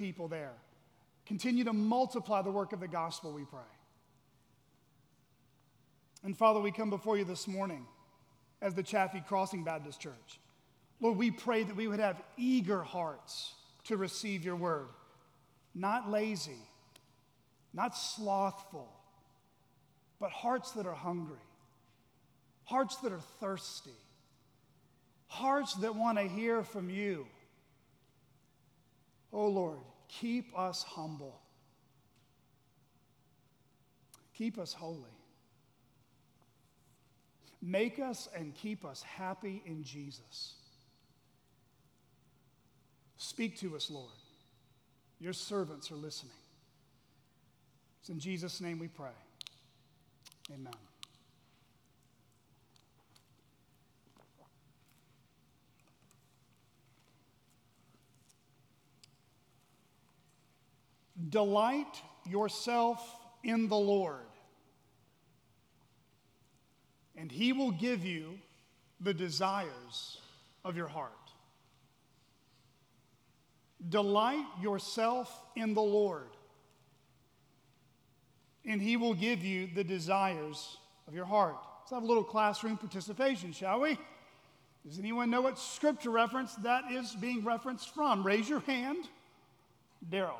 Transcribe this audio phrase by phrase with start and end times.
[0.00, 0.54] people there.
[1.26, 3.60] Continue to multiply the work of the gospel, we pray.
[6.24, 7.86] And Father, we come before you this morning
[8.60, 10.40] as the Chaffee Crossing Baptist Church.
[11.00, 14.88] Lord, we pray that we would have eager hearts to receive your word,
[15.74, 16.58] not lazy,
[17.72, 18.90] not slothful,
[20.18, 21.36] but hearts that are hungry,
[22.64, 23.90] hearts that are thirsty,
[25.26, 27.26] hearts that want to hear from you.
[29.32, 29.78] Oh Lord,
[30.18, 31.40] keep us humble,
[34.34, 35.10] keep us holy.
[37.62, 40.54] Make us and keep us happy in Jesus.
[43.18, 44.08] Speak to us, Lord.
[45.18, 46.32] Your servants are listening.
[48.00, 49.10] It's in Jesus' name we pray.
[50.54, 50.72] Amen.
[61.28, 64.26] Delight yourself in the Lord,
[67.16, 68.38] and he will give you
[69.00, 70.18] the desires
[70.64, 71.12] of your heart.
[73.88, 76.28] Delight yourself in the Lord,
[78.64, 80.76] and he will give you the desires
[81.08, 81.56] of your heart.
[81.80, 83.98] Let's have a little classroom participation, shall we?
[84.86, 88.22] Does anyone know what scripture reference that is being referenced from?
[88.22, 89.08] Raise your hand.
[90.10, 90.36] Daryl.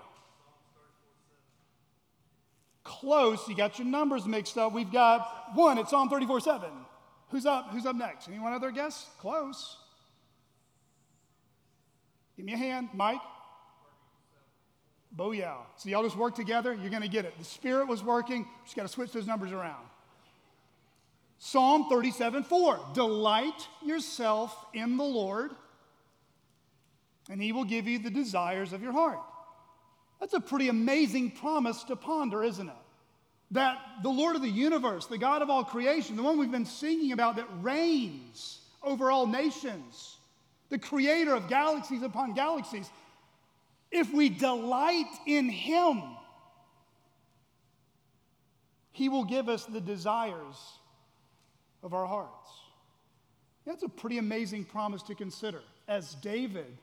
[2.84, 3.46] Close.
[3.48, 4.72] You got your numbers mixed up.
[4.72, 5.78] We've got one.
[5.78, 6.70] It's Psalm 34 7.
[7.30, 7.70] Who's up?
[7.70, 8.28] Who's up next?
[8.28, 9.08] Anyone other guess?
[9.18, 9.76] Close.
[12.36, 13.20] Give me a hand, Mike.
[15.16, 15.56] Booyah.
[15.76, 17.36] So y'all just work together, you're going to get it.
[17.38, 19.84] The Spirit was working, just got to switch those numbers around.
[21.38, 22.80] Psalm 37 4.
[22.94, 25.52] Delight yourself in the Lord,
[27.28, 29.20] and he will give you the desires of your heart.
[30.20, 32.74] That's a pretty amazing promise to ponder, isn't it?
[33.52, 36.66] That the Lord of the universe, the God of all creation, the one we've been
[36.66, 40.18] singing about that reigns over all nations,
[40.68, 42.88] the creator of galaxies upon galaxies,
[43.90, 46.02] if we delight in Him,
[48.92, 50.56] He will give us the desires
[51.82, 52.50] of our hearts.
[53.66, 56.76] That's a pretty amazing promise to consider as David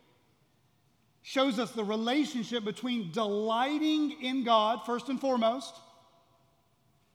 [1.22, 5.74] shows us the relationship between delighting in God, first and foremost,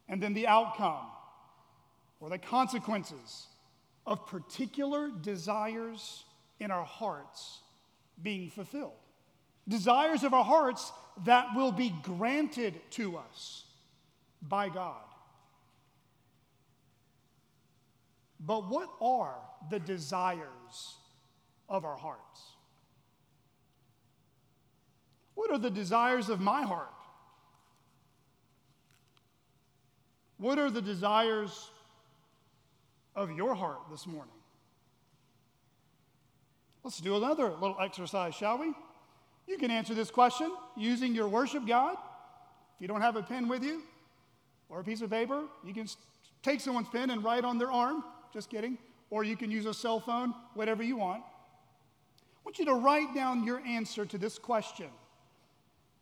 [0.09, 1.07] and then the outcome
[2.21, 3.47] or the consequences
[4.07, 6.25] of particular desires
[6.61, 7.61] in our hearts
[8.23, 8.93] being fulfilled
[9.69, 10.93] desires of our hearts
[11.25, 13.65] that will be granted to us
[14.41, 15.03] by God.
[18.41, 19.39] But what are
[19.71, 20.97] the desires
[21.69, 22.52] of our hearts?
[25.35, 26.93] What are the desires of my heart?
[30.39, 31.71] What are the desires
[33.15, 34.35] of your heart this morning?
[36.83, 38.73] Let's do another little exercise, shall we?
[39.47, 41.93] You can answer this question using your worship God.
[41.93, 43.83] If you don't have a pen with you
[44.69, 45.87] or a piece of paper, you can
[46.43, 48.03] take someone's pen and write on their arm.
[48.33, 48.79] Just kidding.
[49.11, 51.23] Or you can use a cell phone, whatever you want.
[51.23, 54.89] I want you to write down your answer to this question.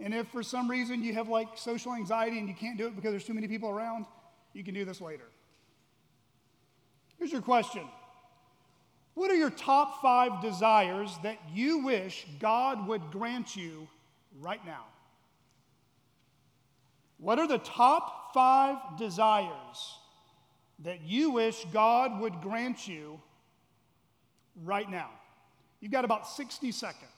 [0.01, 2.97] And if for some reason you have like social anxiety and you can't do it
[2.97, 4.07] because there's too many people around,
[4.55, 5.29] you can do this later.
[7.19, 7.83] Here's your question
[9.15, 13.87] what are your top five desires that you wish God would grant you
[14.41, 14.85] right now?
[17.19, 19.99] What are the top five desires
[20.79, 23.21] that you wish God would grant you
[24.65, 25.11] right now?
[25.81, 27.11] You've got about 60 seconds.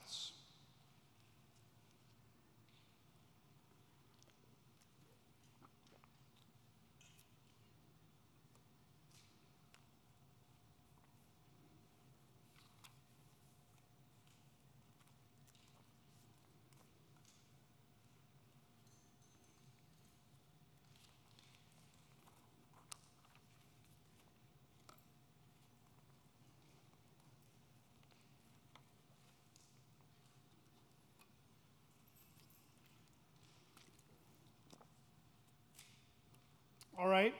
[37.03, 37.33] All right?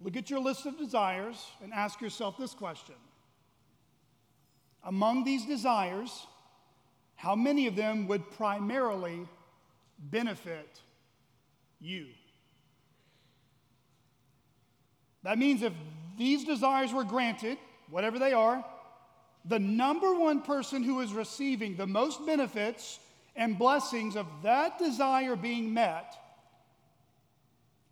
[0.00, 2.94] Look at your list of desires and ask yourself this question
[4.84, 6.28] Among these desires,
[7.16, 9.26] how many of them would primarily
[9.98, 10.80] benefit
[11.80, 12.06] you?
[15.24, 15.72] That means if
[16.16, 17.58] these desires were granted,
[17.90, 18.64] whatever they are,
[19.46, 23.00] the number one person who is receiving the most benefits
[23.34, 26.16] and blessings of that desire being met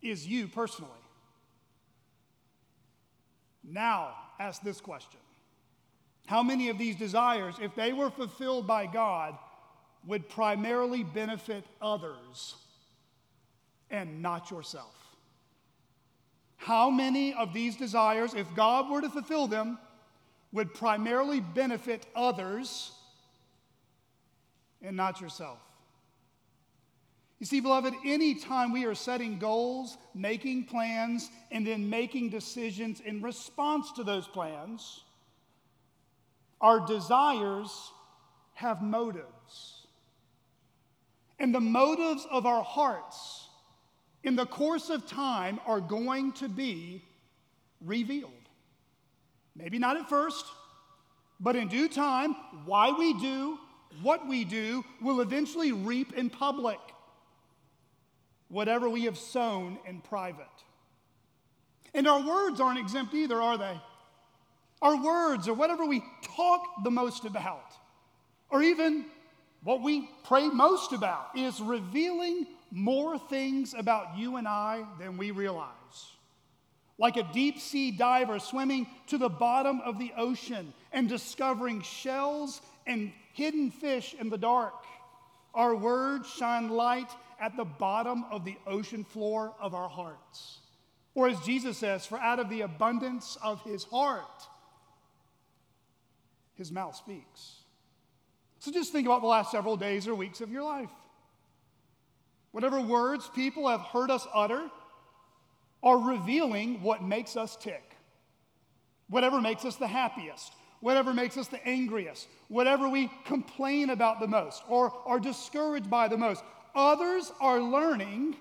[0.01, 0.91] is you personally.
[3.63, 5.19] Now, ask this question
[6.25, 9.37] How many of these desires, if they were fulfilled by God,
[10.07, 12.55] would primarily benefit others
[13.89, 14.95] and not yourself?
[16.57, 19.79] How many of these desires, if God were to fulfill them,
[20.51, 22.91] would primarily benefit others
[24.81, 25.59] and not yourself?
[27.41, 33.19] You see, beloved, anytime we are setting goals, making plans, and then making decisions in
[33.23, 35.03] response to those plans,
[36.61, 37.91] our desires
[38.53, 39.87] have motives.
[41.39, 43.47] And the motives of our hearts
[44.23, 47.03] in the course of time are going to be
[47.83, 48.31] revealed.
[49.55, 50.45] Maybe not at first,
[51.39, 52.35] but in due time,
[52.65, 53.57] why we do
[54.03, 56.77] what we do will eventually reap in public
[58.51, 60.45] whatever we have sown in private.
[61.93, 63.81] And our words aren't exempt either, are they?
[64.81, 66.03] Our words, or whatever we
[66.35, 67.73] talk the most about,
[68.49, 69.05] or even
[69.63, 75.31] what we pray most about, is revealing more things about you and I than we
[75.31, 75.69] realize.
[76.97, 82.61] Like a deep sea diver swimming to the bottom of the ocean and discovering shells
[82.85, 84.73] and hidden fish in the dark,
[85.53, 87.09] our words shine light
[87.41, 90.59] at the bottom of the ocean floor of our hearts.
[91.15, 94.47] Or as Jesus says, for out of the abundance of his heart,
[96.55, 97.55] his mouth speaks.
[98.59, 100.91] So just think about the last several days or weeks of your life.
[102.51, 104.69] Whatever words people have heard us utter
[105.81, 107.95] are revealing what makes us tick.
[109.09, 114.27] Whatever makes us the happiest, whatever makes us the angriest, whatever we complain about the
[114.27, 116.43] most or are discouraged by the most,
[116.75, 118.35] others are learning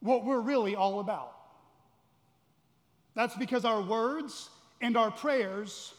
[0.00, 1.32] what we're really all about.
[3.14, 4.48] That's because our words
[4.80, 5.94] and our prayers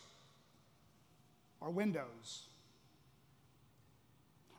[1.62, 2.48] are windows.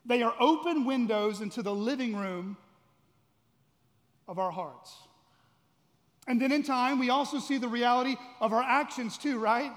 [0.05, 2.57] They are open windows into the living room
[4.27, 4.95] of our hearts.
[6.27, 9.71] And then in time, we also see the reality of our actions too, right?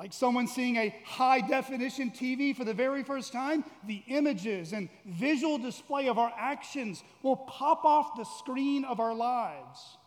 [0.00, 4.88] Like someone seeing a high definition TV for the very first time, the images and
[5.04, 9.98] visual display of our actions will pop off the screen of our lives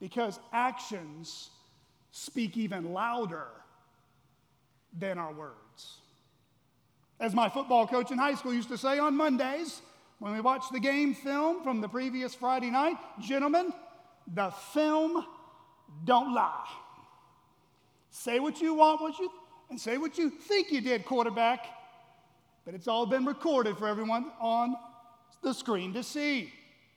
[0.00, 1.50] because actions
[2.10, 3.46] speak even louder
[4.98, 5.98] than our words.
[7.20, 9.82] As my football coach in high school used to say on Mondays,
[10.18, 13.72] when we watched the game film from the previous Friday night, gentlemen,
[14.34, 15.24] the film
[16.04, 16.66] don't lie.
[18.10, 19.30] Say what you want, what you
[19.70, 21.66] and say what you think you did, quarterback.
[22.64, 24.76] But it's all been recorded for everyone on
[25.42, 26.52] the screen to see.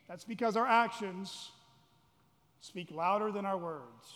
[0.08, 1.52] That's because our actions
[2.62, 4.14] speak louder than our words.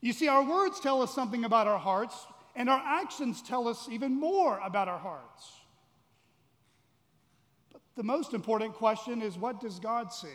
[0.00, 3.88] You see, our words tell us something about our hearts, and our actions tell us
[3.90, 5.52] even more about our hearts.
[7.72, 10.28] But the most important question is what does God see?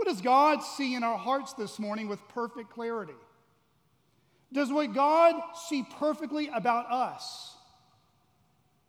[0.00, 3.12] What does God see in our hearts this morning with perfect clarity?
[4.50, 5.34] Does what God
[5.68, 7.54] see perfectly about us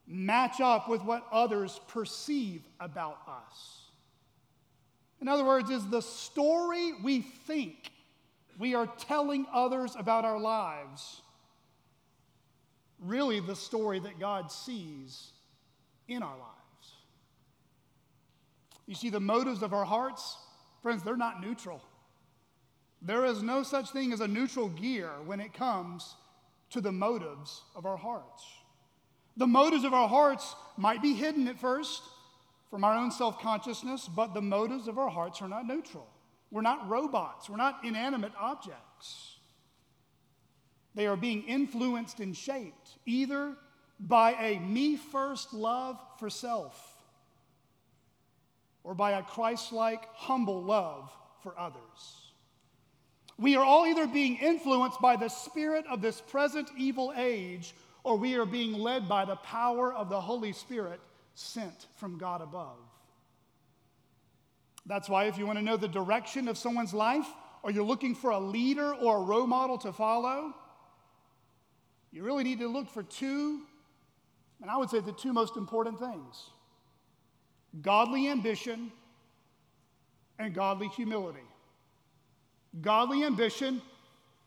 [0.08, 3.82] match up with what others perceive about us?
[5.20, 7.92] In other words, is the story we think
[8.58, 11.20] we are telling others about our lives
[13.02, 15.32] really the story that God sees
[16.08, 16.94] in our lives?
[18.88, 20.38] You see, the motives of our hearts
[20.82, 21.82] Friends, they're not neutral.
[23.02, 26.16] There is no such thing as a neutral gear when it comes
[26.72, 28.44] to the motives of our hearts.
[29.38, 32.02] The motives of our hearts might be hidden at first
[32.70, 36.08] from our own self consciousness, but the motives of our hearts are not neutral.
[36.52, 39.38] We're not robots, we're not inanimate objects.
[40.94, 43.56] They are being influenced and shaped either
[44.00, 46.91] by a me first love for self
[48.84, 51.12] or by a Christ like, humble love
[51.44, 52.32] for others.
[53.38, 57.74] We are all either being influenced by the spirit of this present evil age,
[58.04, 61.00] or we are being led by the power of the Holy Spirit
[61.34, 62.78] sent from God above.
[64.86, 67.28] That's why, if you want to know the direction of someone's life,
[67.64, 70.54] or you're looking for a leader or a role model to follow,
[72.12, 73.62] you really need to look for two,
[74.62, 76.50] and I would say the two most important things
[77.82, 78.92] godly ambition
[80.40, 81.40] and godly humility.
[82.82, 83.82] Godly ambition,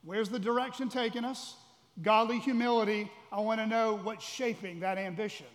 [0.03, 1.55] where's the direction taking us?
[2.03, 5.47] Godly humility, I want to know what's shaping that ambition.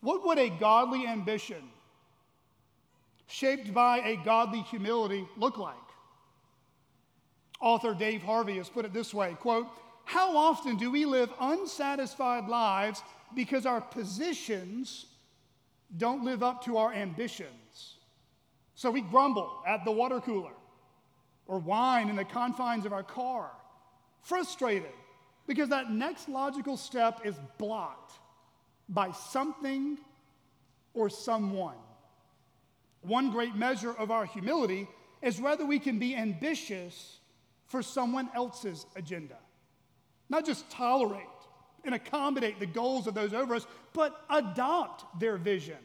[0.00, 1.62] What would a godly ambition
[3.28, 5.76] shaped by a godly humility look like?
[7.60, 9.68] Author Dave Harvey has put it this way quote,
[10.04, 13.02] How often do we live unsatisfied lives
[13.34, 15.06] because our positions
[15.96, 17.96] don't live up to our ambitions?
[18.74, 20.52] So we grumble at the water cooler
[21.46, 23.50] or whine in the confines of our car,
[24.22, 24.92] frustrated
[25.46, 28.12] because that next logical step is blocked
[28.88, 29.98] by something
[30.94, 31.76] or someone.
[33.02, 34.88] One great measure of our humility
[35.20, 37.18] is whether we can be ambitious
[37.66, 39.38] for someone else's agenda.
[40.28, 41.26] Not just tolerate
[41.84, 45.78] and accommodate the goals of those over us, but adopt their vision,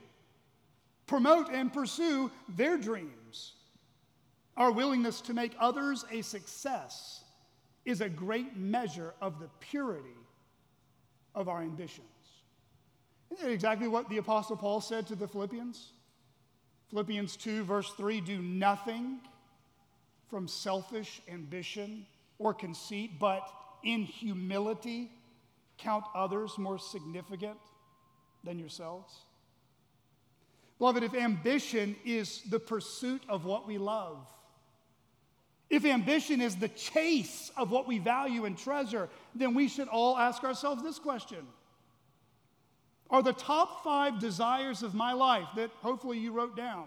[1.06, 3.54] promote and pursue their dreams.
[4.56, 7.24] Our willingness to make others a success
[7.86, 10.10] is a great measure of the purity
[11.36, 12.08] of our ambitions.
[13.32, 15.92] Isn't that exactly what the Apostle Paul said to the Philippians?
[16.90, 19.20] Philippians 2, verse 3 do nothing
[20.30, 22.06] from selfish ambition
[22.40, 23.50] or conceit, but
[23.84, 25.12] in humility
[25.78, 27.58] count others more significant
[28.44, 29.14] than yourselves?
[30.80, 34.28] Beloved, if ambition is the pursuit of what we love,
[35.70, 40.18] if ambition is the chase of what we value and treasure, then we should all
[40.18, 41.46] ask ourselves this question
[43.10, 46.86] Are the top five desires of my life that hopefully you wrote down,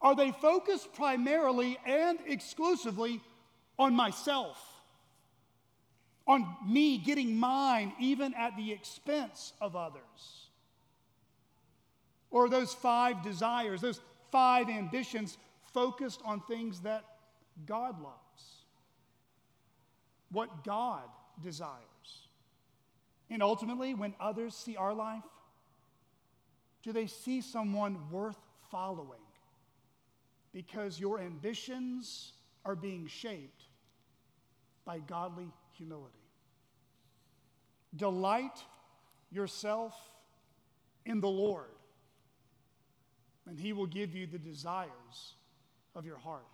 [0.00, 3.20] are they focused primarily and exclusively
[3.78, 4.71] on myself?
[6.26, 10.02] On me getting mine, even at the expense of others?
[12.30, 14.00] Or those five desires, those
[14.30, 15.36] five ambitions
[15.74, 17.04] focused on things that
[17.66, 18.64] God loves,
[20.30, 21.02] what God
[21.42, 21.78] desires?
[23.28, 25.22] And ultimately, when others see our life,
[26.82, 28.38] do they see someone worth
[28.70, 29.20] following?
[30.52, 32.32] because your ambitions
[32.64, 33.64] are being shaped
[34.84, 35.48] by godly
[35.82, 36.14] humility.
[37.96, 38.62] Delight
[39.32, 39.94] yourself
[41.04, 41.66] in the Lord,
[43.48, 45.34] and He will give you the desires
[45.96, 46.44] of your heart.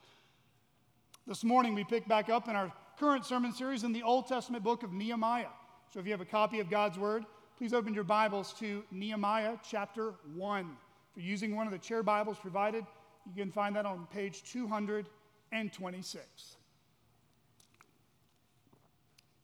[1.27, 4.65] This morning, we pick back up in our current sermon series in the Old Testament
[4.65, 5.53] book of Nehemiah.
[5.93, 7.27] So, if you have a copy of God's Word,
[7.59, 10.77] please open your Bibles to Nehemiah chapter 1.
[11.15, 12.87] If you're using one of the chair Bibles provided,
[13.27, 16.58] you can find that on page 226.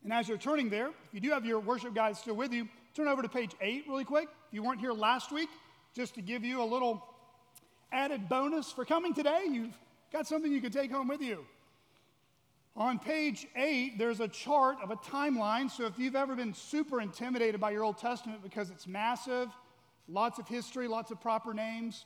[0.04, 2.68] And as you're turning there, if you do have your worship guide still with you,
[2.94, 4.28] turn over to page 8 really quick.
[4.48, 5.48] If you weren't here last week,
[5.94, 7.02] just to give you a little
[7.90, 9.76] added bonus for coming today, you've
[10.12, 11.46] got something you can take home with you.
[12.76, 15.70] On page 8, there's a chart of a timeline.
[15.70, 19.48] So if you've ever been super intimidated by your Old Testament because it's massive,
[20.06, 22.04] lots of history, lots of proper names,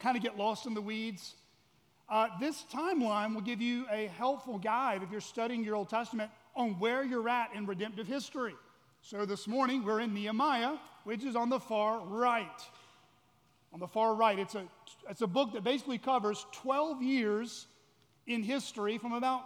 [0.00, 1.36] kind of get lost in the weeds.
[2.08, 6.30] Uh, this timeline will give you a helpful guide if you're studying your Old Testament
[6.56, 8.54] on where you're at in redemptive history.
[9.02, 12.60] So this morning we're in Nehemiah, which is on the far right.
[13.72, 14.64] On the far right, it's a,
[15.08, 17.66] it's a book that basically covers 12 years
[18.26, 19.42] in history from about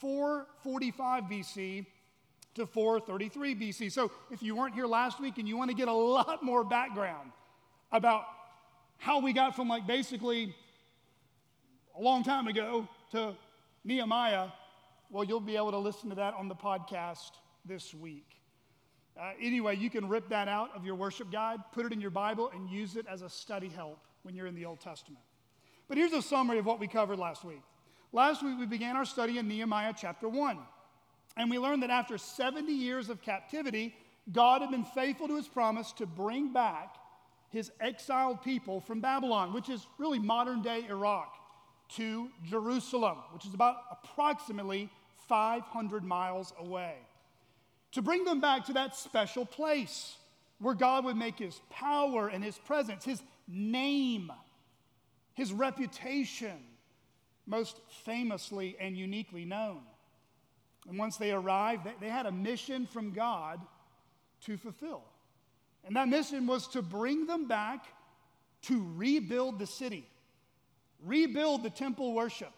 [0.00, 1.86] 445 BC
[2.54, 3.92] to 433 BC.
[3.92, 6.64] So if you weren't here last week and you want to get a lot more
[6.64, 7.32] background
[7.90, 8.24] about
[8.98, 10.54] how we got from like basically
[11.98, 13.34] a long time ago to
[13.84, 14.48] Nehemiah,
[15.12, 17.32] well, you'll be able to listen to that on the podcast
[17.66, 18.26] this week.
[19.20, 22.10] Uh, anyway, you can rip that out of your worship guide, put it in your
[22.10, 25.22] Bible, and use it as a study help when you're in the Old Testament.
[25.86, 27.60] But here's a summary of what we covered last week.
[28.10, 30.58] Last week, we began our study in Nehemiah chapter 1.
[31.36, 33.94] And we learned that after 70 years of captivity,
[34.30, 36.96] God had been faithful to his promise to bring back
[37.50, 41.34] his exiled people from Babylon, which is really modern day Iraq,
[41.96, 44.88] to Jerusalem, which is about approximately
[45.32, 46.94] 500 miles away.
[47.92, 50.14] To bring them back to that special place
[50.58, 54.30] where God would make his power and his presence, his name,
[55.32, 56.58] his reputation
[57.46, 59.80] most famously and uniquely known.
[60.86, 63.58] And once they arrived, they had a mission from God
[64.44, 65.02] to fulfill.
[65.86, 67.86] And that mission was to bring them back
[68.64, 70.06] to rebuild the city,
[71.02, 72.52] rebuild the temple worship,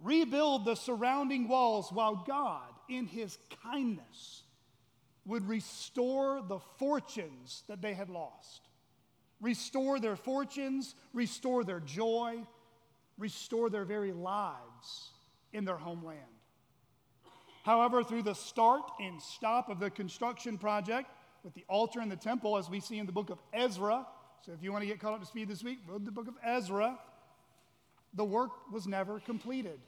[0.00, 4.42] rebuild the surrounding walls while God, in his kindness,
[5.24, 8.68] would restore the fortunes that they had lost.
[9.40, 12.42] Restore their fortunes, restore their joy,
[13.18, 15.10] restore their very lives
[15.52, 16.20] in their homeland.
[17.64, 21.10] However, through the start and stop of the construction project
[21.42, 24.06] with the altar and the temple, as we see in the book of Ezra,
[24.42, 26.28] so if you want to get caught up to speed this week, read the book
[26.28, 26.96] of Ezra,
[28.16, 29.78] the work was never completed.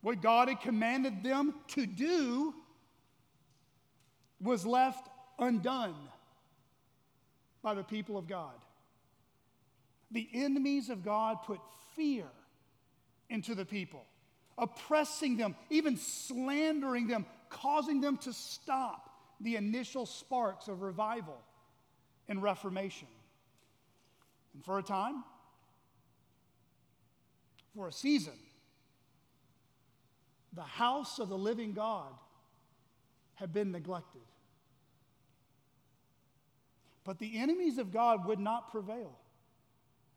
[0.00, 2.54] What God had commanded them to do
[4.40, 5.96] was left undone
[7.62, 8.54] by the people of God.
[10.12, 11.58] The enemies of God put
[11.96, 12.26] fear
[13.28, 14.04] into the people,
[14.56, 21.38] oppressing them, even slandering them, causing them to stop the initial sparks of revival
[22.28, 23.08] and reformation.
[24.54, 25.24] And for a time,
[27.76, 28.32] for a season,
[30.54, 32.08] the house of the living God
[33.34, 34.22] had been neglected.
[37.04, 39.16] But the enemies of God would not prevail,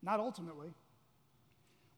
[0.02, 0.72] not ultimately,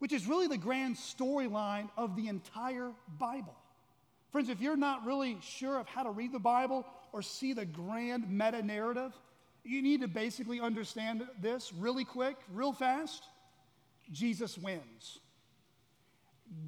[0.00, 3.56] which is really the grand storyline of the entire Bible.
[4.32, 7.64] Friends, if you're not really sure of how to read the Bible or see the
[7.64, 9.12] grand meta narrative,
[9.64, 13.22] you need to basically understand this really quick, real fast.
[14.10, 15.20] Jesus wins.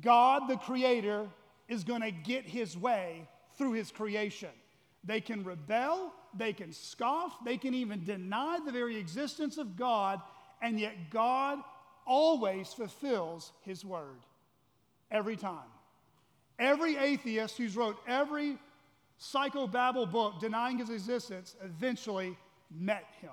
[0.00, 1.26] God, the Creator,
[1.68, 4.50] is going to get his way through his creation.
[5.04, 10.20] They can rebel, they can scoff, they can even deny the very existence of God,
[10.62, 11.58] and yet God
[12.06, 14.24] always fulfills his word
[15.10, 15.68] every time.
[16.58, 18.58] Every atheist who's wrote every
[19.20, 22.36] psychobabble book denying his existence eventually
[22.70, 23.30] met him.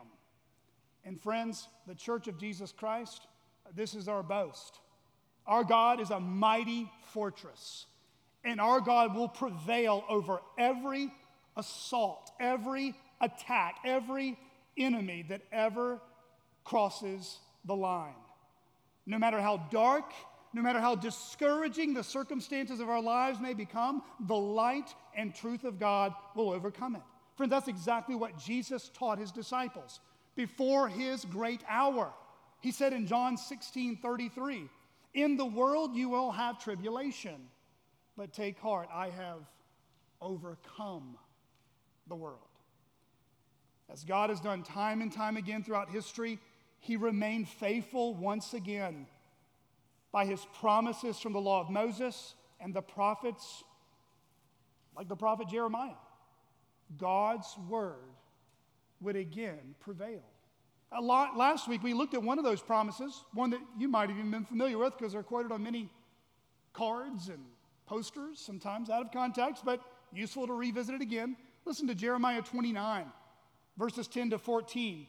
[1.04, 3.28] And friends, the Church of Jesus Christ,
[3.76, 4.80] this is our boast.
[5.48, 7.86] Our God is a mighty fortress,
[8.44, 11.12] and our God will prevail over every
[11.58, 14.38] assault, every attack, every
[14.78, 16.00] enemy that ever
[16.64, 18.14] crosses the line.
[19.06, 20.12] No matter how dark,
[20.54, 25.64] no matter how discouraging the circumstances of our lives may become, the light and truth
[25.64, 27.02] of God will overcome it.
[27.36, 30.00] Friends, that's exactly what Jesus taught his disciples
[30.36, 32.14] before his great hour.
[32.60, 34.70] He said in John 16 33,
[35.14, 37.50] In the world you will have tribulation,
[38.16, 39.40] but take heart, I have
[40.22, 41.18] overcome
[42.08, 42.40] the world.
[43.92, 46.40] As God has done time and time again throughout history,
[46.80, 49.06] he remained faithful once again
[50.12, 53.64] by his promises from the law of Moses and the prophets,
[54.96, 55.92] like the prophet Jeremiah.
[56.98, 57.96] God's word
[59.02, 60.24] would again prevail.
[61.00, 64.18] Lot, last week we looked at one of those promises, one that you might have
[64.18, 65.90] even been familiar with because they're quoted on many
[66.74, 67.40] cards and
[67.86, 69.82] posters, sometimes out of context, but
[70.14, 71.38] useful to revisit it again.
[71.66, 73.06] Listen to Jeremiah 29,
[73.78, 75.08] verses 10 to 14.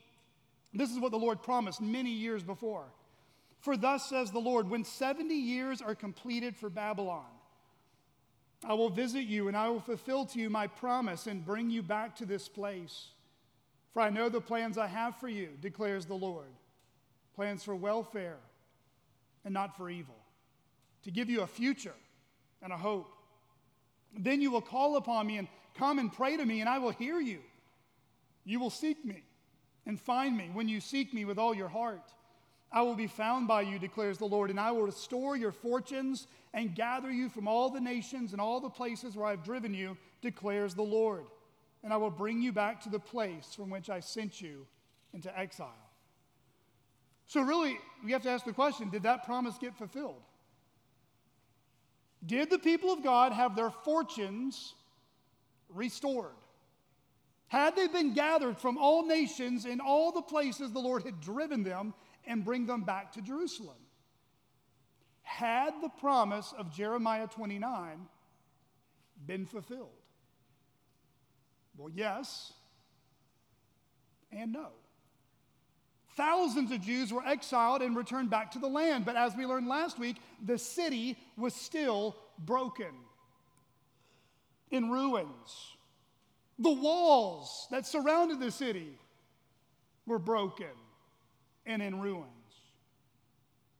[0.75, 2.85] This is what the Lord promised many years before.
[3.61, 7.25] For thus says the Lord, when 70 years are completed for Babylon,
[8.65, 11.83] I will visit you and I will fulfill to you my promise and bring you
[11.83, 13.09] back to this place.
[13.93, 16.49] For I know the plans I have for you, declares the Lord
[17.35, 18.39] plans for welfare
[19.45, 20.15] and not for evil,
[21.03, 21.95] to give you a future
[22.63, 23.13] and a hope.
[24.17, 26.91] Then you will call upon me and come and pray to me, and I will
[26.91, 27.39] hear you.
[28.45, 29.23] You will seek me
[29.87, 32.13] and find me when you seek me with all your heart.
[32.71, 36.27] I will be found by you, declares the Lord, and I will restore your fortunes
[36.55, 39.97] and gather you from all the nations and all the places where I've driven you,
[40.21, 41.25] declares the Lord.
[41.85, 44.67] And I will bring you back to the place from which I sent you
[45.13, 45.91] into exile.
[47.27, 50.23] So, really, we have to ask the question did that promise get fulfilled?
[52.25, 54.75] Did the people of God have their fortunes
[55.69, 56.37] restored?
[57.49, 61.63] Had they been gathered from all nations in all the places the Lord had driven
[61.63, 61.95] them
[62.27, 63.77] and bring them back to Jerusalem?
[65.33, 68.07] had the promise of Jeremiah 29
[69.27, 69.89] been fulfilled?
[71.77, 72.53] Well, yes
[74.31, 74.69] and no.
[76.17, 79.67] Thousands of Jews were exiled and returned back to the land, but as we learned
[79.67, 82.93] last week, the city was still broken,
[84.71, 85.77] in ruins.
[86.59, 88.99] The walls that surrounded the city
[90.07, 90.67] were broken
[91.65, 92.29] and in ruins.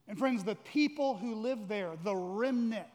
[0.09, 2.87] And friends, the people who lived there, the remnant,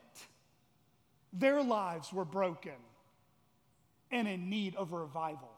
[1.31, 2.73] their lives were broken
[4.11, 5.51] and in need of revival.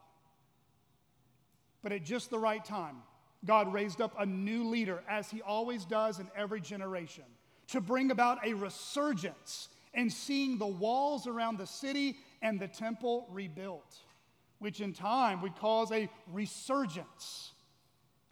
[1.82, 2.96] But at just the right time,
[3.44, 7.24] God raised up a new leader, as he always does in every generation,
[7.68, 13.26] to bring about a resurgence in seeing the walls around the city and the temple
[13.30, 13.96] rebuilt,
[14.58, 17.52] which in time would cause a resurgence,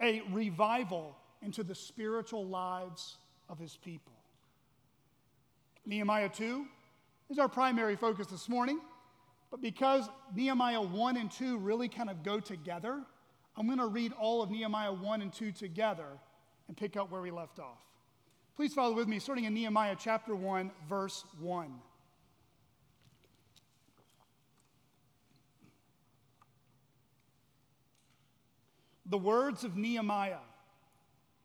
[0.01, 3.17] a revival into the spiritual lives
[3.49, 4.13] of his people.
[5.87, 6.67] Nehemiah 2
[7.31, 8.79] is our primary focus this morning.
[9.51, 13.01] But because Nehemiah 1 and 2 really kind of go together,
[13.57, 16.07] I'm going to read all of Nehemiah 1 and 2 together
[16.69, 17.79] and pick up where we left off.
[18.57, 21.73] Please follow with me, starting in Nehemiah chapter 1, verse 1.
[29.07, 30.37] The words of Nehemiah,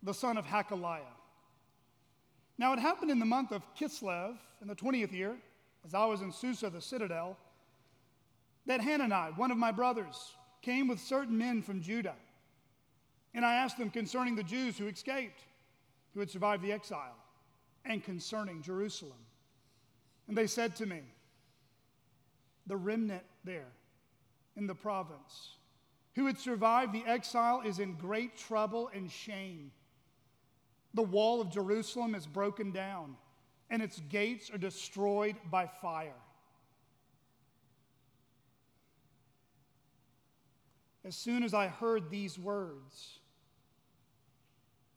[0.02, 1.02] the son of Hacaliah.
[2.58, 5.38] Now it happened in the month of Kislev, in the 20th year,
[5.86, 7.38] as I was in Susa, the citadel,
[8.66, 12.16] that Hanani, one of my brothers, came with certain men from Judah.
[13.34, 15.42] And I asked them concerning the Jews who escaped,
[16.14, 17.18] who had survived the exile,
[17.86, 19.18] and concerning Jerusalem.
[20.28, 21.02] And they said to me,
[22.68, 23.72] The remnant there
[24.56, 25.58] in the province,
[26.16, 29.72] who had survived the exile, is in great trouble and shame.
[30.94, 33.18] The wall of Jerusalem is broken down,
[33.70, 36.14] and its gates are destroyed by fire.
[41.06, 43.20] As soon as I heard these words,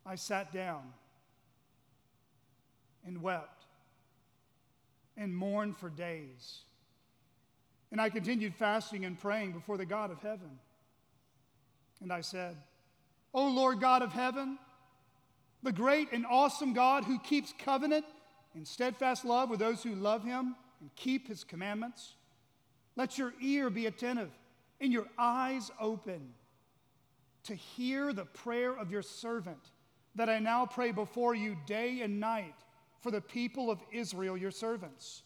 [0.04, 0.82] I sat down
[3.04, 3.64] and wept
[5.16, 6.60] and mourned for days.
[7.90, 10.58] And I continued fasting and praying before the God of heaven.
[12.00, 12.56] And I said,
[13.34, 14.58] O Lord God of heaven,
[15.62, 18.04] the great and awesome God who keeps covenant
[18.54, 22.14] and steadfast love with those who love him and keep his commandments,
[22.94, 24.30] let your ear be attentive
[24.80, 26.34] and your eyes open
[27.44, 29.70] to hear the prayer of your servant
[30.14, 32.54] that I now pray before you day and night
[33.00, 35.22] for the people of Israel, your servants,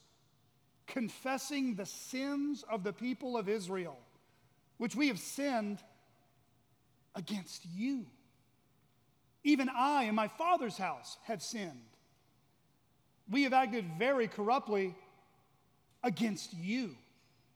[0.86, 3.96] confessing the sins of the people of Israel,
[4.76, 5.78] which we have sinned
[7.14, 8.06] against you.
[9.44, 11.80] Even I and my father's house have sinned.
[13.30, 14.94] We have acted very corruptly
[16.02, 16.96] against you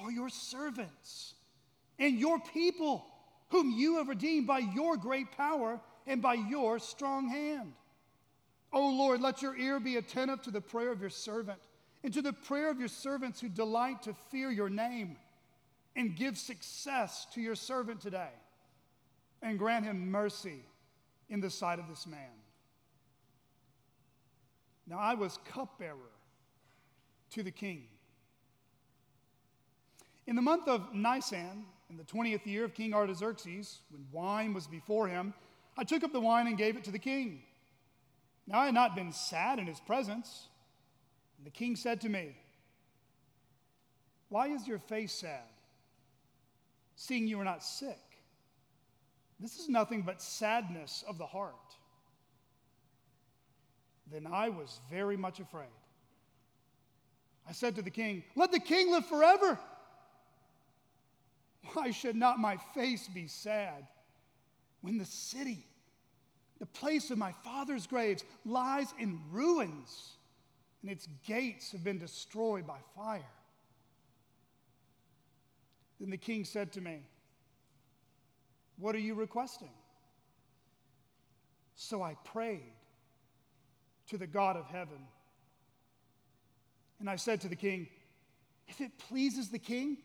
[0.00, 1.34] are your servants
[1.98, 3.04] and your people,
[3.48, 7.72] whom you have redeemed by your great power and by your strong hand.
[8.72, 11.58] O Lord, let your ear be attentive to the prayer of your servant
[12.04, 15.16] and to the prayer of your servants who delight to fear your name,
[15.96, 18.30] and give success to your servant today,
[19.42, 20.62] and grant him mercy
[21.28, 22.20] in the sight of this man.
[24.86, 25.96] Now I was cupbearer
[27.30, 27.88] to the king.
[30.28, 34.66] In the month of Nisan, in the 20th year of King Artaxerxes, when wine was
[34.66, 35.32] before him,
[35.78, 37.40] I took up the wine and gave it to the king.
[38.46, 40.48] Now I had not been sad in his presence.
[41.38, 42.36] And the king said to me,
[44.28, 45.48] Why is your face sad,
[46.94, 47.98] seeing you are not sick?
[49.40, 51.54] This is nothing but sadness of the heart.
[54.12, 55.68] Then I was very much afraid.
[57.48, 59.58] I said to the king, Let the king live forever.
[61.72, 63.86] Why should not my face be sad
[64.80, 65.64] when the city,
[66.58, 70.16] the place of my father's graves, lies in ruins
[70.82, 73.22] and its gates have been destroyed by fire?
[76.00, 77.00] Then the king said to me,
[78.78, 79.70] What are you requesting?
[81.74, 82.72] So I prayed
[84.08, 84.98] to the God of heaven.
[87.00, 87.88] And I said to the king,
[88.66, 89.98] If it pleases the king,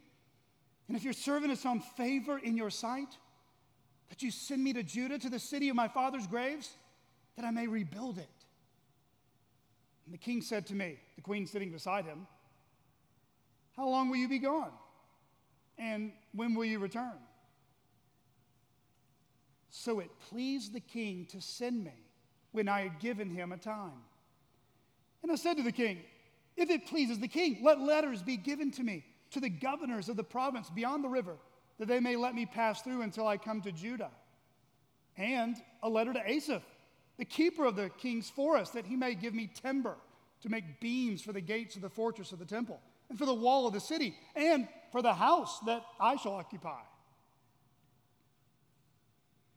[0.88, 3.18] and if your servant has found favor in your sight,
[4.10, 6.72] that you send me to Judah, to the city of my father's graves,
[7.36, 8.30] that I may rebuild it.
[10.06, 12.28] And the king said to me, the queen sitting beside him,
[13.76, 14.72] How long will you be gone?
[15.78, 17.14] And when will you return?
[19.70, 21.96] So it pleased the king to send me
[22.52, 24.04] when I had given him a time.
[25.24, 26.00] And I said to the king,
[26.56, 30.16] If it pleases the king, let letters be given to me to the governors of
[30.16, 31.36] the province beyond the river,
[31.80, 34.12] that they may let me pass through until I come to Judah.
[35.18, 36.64] And a letter to Asaph,
[37.18, 39.96] the keeper of the king's forest, that he may give me timber
[40.42, 43.34] to make beams for the gates of the fortress of the temple, and for the
[43.34, 46.82] wall of the city, and for the house that I shall occupy.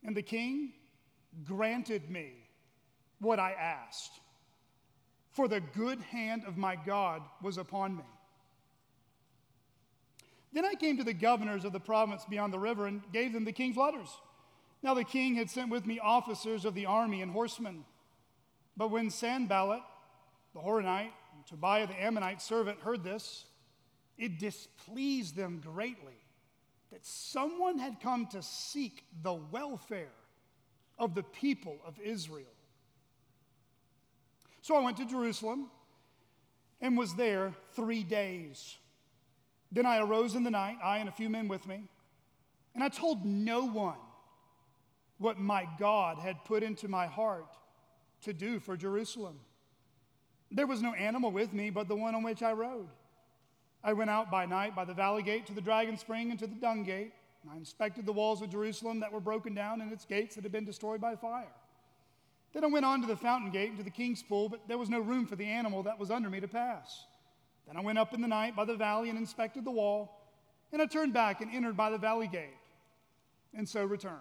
[0.04, 0.72] And the king
[1.44, 2.32] granted me
[3.20, 4.20] what I asked,
[5.32, 8.04] for the good hand of my God was upon me
[10.52, 13.44] Then I came to the governors of the province beyond the river and gave them
[13.44, 14.09] the king's letters.
[14.82, 17.85] Now the king had sent with me officers of the army and horsemen.
[18.76, 19.82] But when Sanballat,
[20.54, 23.44] the Horonite, and Tobiah the Ammonite servant heard this,
[24.18, 26.14] it displeased them greatly
[26.92, 30.12] that someone had come to seek the welfare
[30.98, 32.46] of the people of Israel.
[34.62, 35.70] So I went to Jerusalem
[36.80, 38.76] and was there three days.
[39.76, 41.82] Then I arose in the night, I and a few men with me,
[42.74, 43.98] and I told no one
[45.18, 47.54] what my God had put into my heart
[48.22, 49.38] to do for Jerusalem.
[50.50, 52.88] There was no animal with me but the one on which I rode.
[53.84, 56.46] I went out by night by the valley gate to the dragon spring and to
[56.46, 57.12] the dung gate.
[57.42, 60.44] And I inspected the walls of Jerusalem that were broken down and its gates that
[60.44, 61.52] had been destroyed by fire.
[62.54, 64.78] Then I went on to the fountain gate and to the king's pool, but there
[64.78, 67.04] was no room for the animal that was under me to pass.
[67.66, 70.20] Then I went up in the night by the valley and inspected the wall,
[70.72, 72.57] and I turned back and entered by the valley gate,
[73.55, 74.20] and so returned.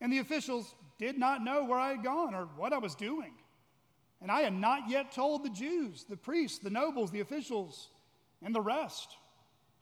[0.00, 3.32] And the officials did not know where I had gone or what I was doing.
[4.20, 7.88] And I had not yet told the Jews, the priests, the nobles, the officials,
[8.40, 9.16] and the rest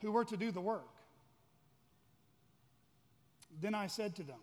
[0.00, 0.88] who were to do the work.
[3.61, 4.38] Then I said to them,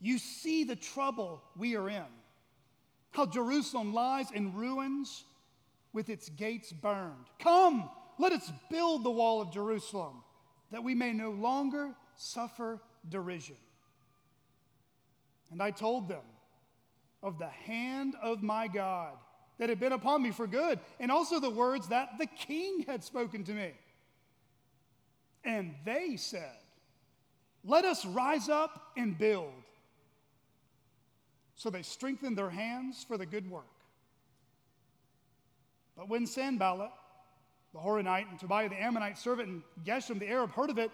[0.00, 2.04] You see the trouble we are in,
[3.10, 5.24] how Jerusalem lies in ruins
[5.94, 7.24] with its gates burned.
[7.38, 10.22] Come, let us build the wall of Jerusalem,
[10.70, 13.56] that we may no longer suffer derision.
[15.50, 16.24] And I told them
[17.22, 19.14] of the hand of my God
[19.58, 23.04] that had been upon me for good, and also the words that the king had
[23.04, 23.70] spoken to me.
[25.44, 26.56] And they said,
[27.64, 29.52] Let us rise up and build.
[31.54, 33.73] So they strengthened their hands for the good work.
[35.96, 36.90] But when Sanballat,
[37.72, 40.90] the Horonite, and Tobiah the Ammonite servant, and Geshem the Arab heard of it,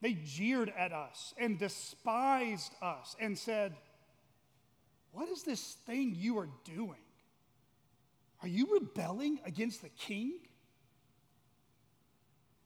[0.00, 3.74] they jeered at us and despised us and said,
[5.12, 6.98] What is this thing you are doing?
[8.42, 10.32] Are you rebelling against the king?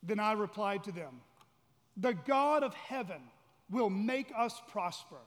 [0.02, 1.20] Then I replied to them,
[1.96, 3.20] The God of heaven
[3.70, 5.20] will make us prosper,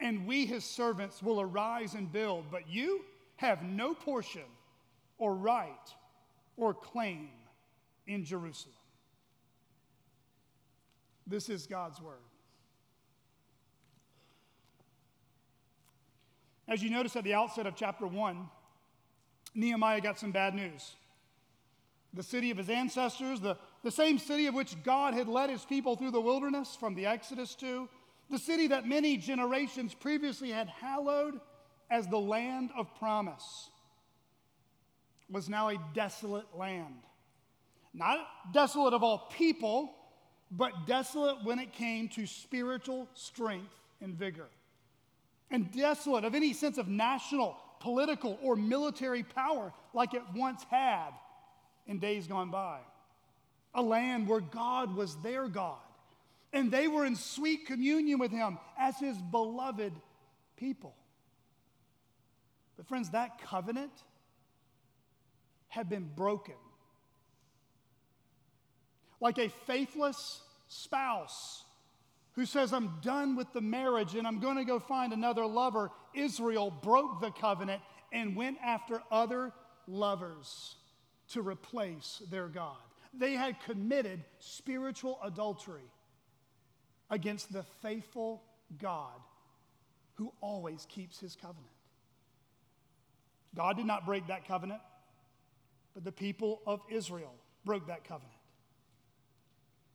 [0.00, 3.04] and we, his servants, will arise and build, but you
[3.36, 4.42] have no portion
[5.18, 5.94] or right
[6.56, 7.28] or claim
[8.06, 8.74] in Jerusalem.
[11.26, 12.18] This is God's word.
[16.68, 18.48] As you notice at the outset of chapter 1,
[19.54, 20.94] Nehemiah got some bad news.
[22.14, 25.64] The city of his ancestors, the, the same city of which God had led his
[25.64, 27.88] people through the wilderness from the Exodus to,
[28.30, 31.40] the city that many generations previously had hallowed
[31.90, 33.70] as the land of promise
[35.30, 36.94] was now a desolate land.
[37.92, 38.18] Not
[38.52, 39.94] desolate of all people,
[40.50, 44.48] but desolate when it came to spiritual strength and vigor.
[45.50, 51.10] And desolate of any sense of national, political, or military power like it once had
[51.86, 52.78] in days gone by.
[53.74, 55.78] A land where God was their God,
[56.52, 59.92] and they were in sweet communion with Him as His beloved
[60.56, 60.94] people.
[62.76, 63.92] But, friends, that covenant
[65.74, 66.54] had been broken.
[69.20, 71.64] Like a faithless spouse
[72.32, 75.90] who says, I'm done with the marriage and I'm going to go find another lover,
[76.14, 77.82] Israel broke the covenant
[78.12, 79.52] and went after other
[79.88, 80.76] lovers
[81.30, 82.76] to replace their God.
[83.12, 85.90] They had committed spiritual adultery
[87.10, 88.42] against the faithful
[88.80, 89.20] God
[90.14, 91.66] who always keeps his covenant.
[93.54, 94.80] God did not break that covenant.
[95.94, 98.34] But the people of Israel broke that covenant.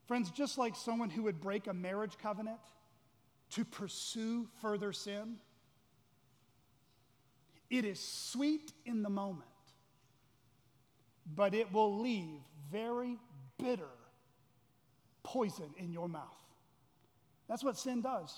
[0.08, 2.60] Friends, just like someone who would break a marriage covenant
[3.52, 5.36] to pursue further sin,
[7.70, 9.46] it is sweet in the moment,
[11.36, 12.40] but it will leave
[12.72, 13.18] very
[13.60, 13.90] bitter
[15.22, 16.24] poison in your mouth.
[17.48, 18.36] That's what sin does.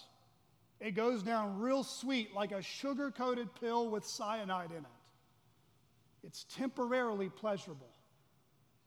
[0.82, 5.01] It goes down real sweet like a sugar coated pill with cyanide in it.
[6.24, 7.92] It's temporarily pleasurable,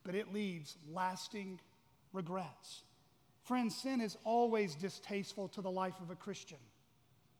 [0.04, 1.60] but it leaves lasting
[2.12, 2.82] regrets.
[3.42, 6.58] Friends, sin is always distasteful to the life of a Christian,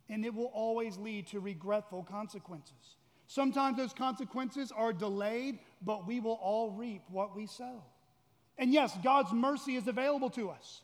[0.09, 2.97] and it will always lead to regretful consequences.
[3.27, 7.83] Sometimes those consequences are delayed, but we will all reap what we sow.
[8.59, 10.83] And yes, God's mercy is available to us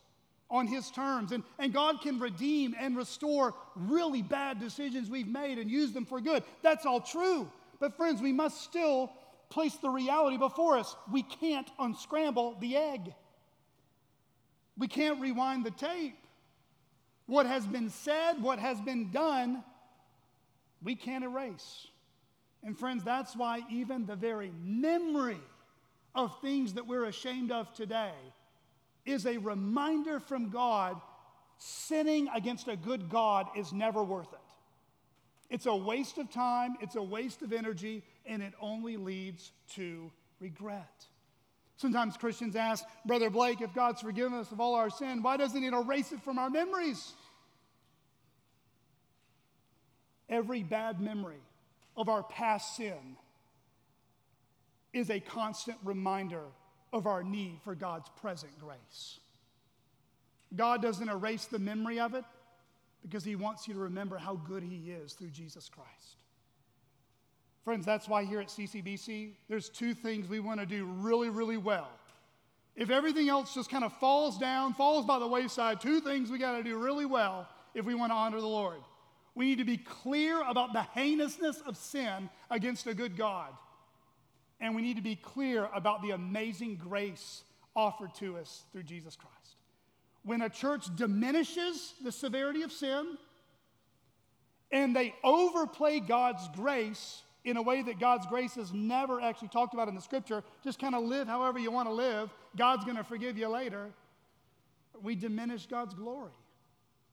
[0.51, 5.59] on His terms, and, and God can redeem and restore really bad decisions we've made
[5.59, 6.43] and use them for good.
[6.63, 7.51] That's all true.
[7.81, 9.11] But, friends, we must still
[9.49, 10.95] place the reality before us.
[11.11, 13.13] We can't unscramble the egg.
[14.79, 16.17] We can't rewind the tape.
[17.27, 19.65] What has been said, what has been done,
[20.83, 21.87] we can't erase.
[22.63, 25.41] And friends, that's why even the very memory
[26.15, 28.13] of things that we're ashamed of today
[29.07, 31.01] is a reminder from God
[31.57, 34.40] sinning against a good God is never worth it.
[35.51, 40.11] It's a waste of time, it's a waste of energy, and it only leads to
[40.39, 41.05] regret.
[41.77, 45.61] Sometimes Christians ask, Brother Blake, if God's forgiven us of all our sin, why doesn't
[45.61, 47.15] He erase it from our memories?
[50.29, 51.43] Every bad memory
[51.97, 53.17] of our past sin
[54.93, 56.45] is a constant reminder
[56.93, 59.19] of our need for God's present grace.
[60.55, 62.25] God doesn't erase the memory of it
[63.03, 66.17] because He wants you to remember how good He is through Jesus Christ.
[67.65, 71.59] Friends, that's why here at CCBC, there's two things we want to do really, really
[71.59, 71.89] well.
[72.75, 76.39] If everything else just kind of falls down, falls by the wayside, two things we
[76.39, 78.81] got to do really well if we want to honor the Lord.
[79.35, 83.53] We need to be clear about the heinousness of sin against a good God.
[84.61, 87.43] And we need to be clear about the amazing grace
[87.75, 89.40] offered to us through Jesus Christ.
[90.25, 93.17] When a church diminishes the severity of sin
[94.71, 99.75] and they overplay God's grace, in a way that God's grace is never actually talked
[99.75, 100.45] about in the scripture.
[100.63, 102.31] Just kind of live however you want to live.
[102.57, 103.91] God's going to forgive you later.
[105.03, 106.33] We diminish God's glory.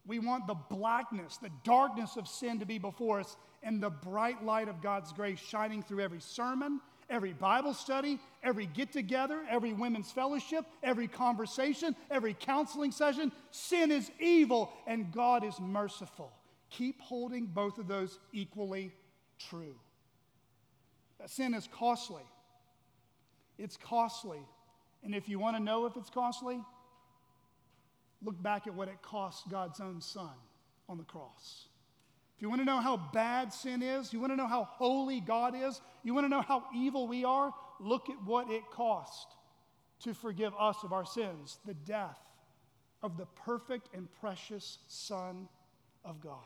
[0.05, 4.43] We want the blackness, the darkness of sin to be before us, and the bright
[4.43, 9.73] light of God's grace shining through every sermon, every Bible study, every get together, every
[9.73, 13.31] women's fellowship, every conversation, every counseling session.
[13.51, 16.31] Sin is evil, and God is merciful.
[16.69, 18.91] Keep holding both of those equally
[19.39, 19.75] true.
[21.25, 22.23] Sin is costly.
[23.57, 24.39] It's costly.
[25.03, 26.61] And if you want to know if it's costly,
[28.21, 30.29] look back at what it cost God's own Son
[30.89, 31.66] on the cross.
[32.37, 35.19] If you want to know how bad sin is, you want to know how holy
[35.19, 39.27] God is, you want to know how evil we are, look at what it cost
[40.03, 42.19] to forgive us of our sins the death
[43.01, 45.47] of the perfect and precious Son
[46.05, 46.45] of God.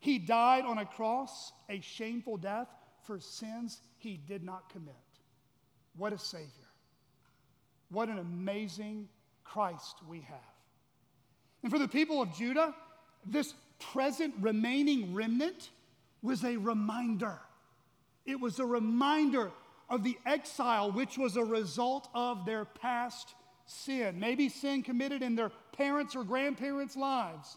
[0.00, 2.68] He died on a cross, a shameful death,
[3.04, 4.94] for sins he did not commit.
[5.96, 6.48] What a Savior.
[7.88, 9.08] What an amazing
[9.44, 10.38] Christ we have.
[11.62, 12.74] And for the people of Judah,
[13.24, 13.54] this
[13.92, 15.70] present remaining remnant
[16.22, 17.38] was a reminder.
[18.24, 19.50] It was a reminder
[19.90, 23.34] of the exile, which was a result of their past
[23.66, 24.18] sin.
[24.18, 27.56] Maybe sin committed in their parents' or grandparents' lives.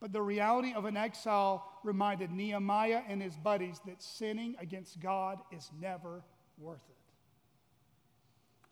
[0.00, 5.38] But the reality of an exile reminded Nehemiah and his buddies that sinning against God
[5.50, 6.22] is never
[6.58, 6.96] worth it.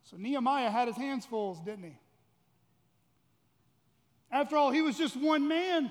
[0.04, 1.96] So Nehemiah had his hands full, didn't he?
[4.30, 5.90] After all, he was just one man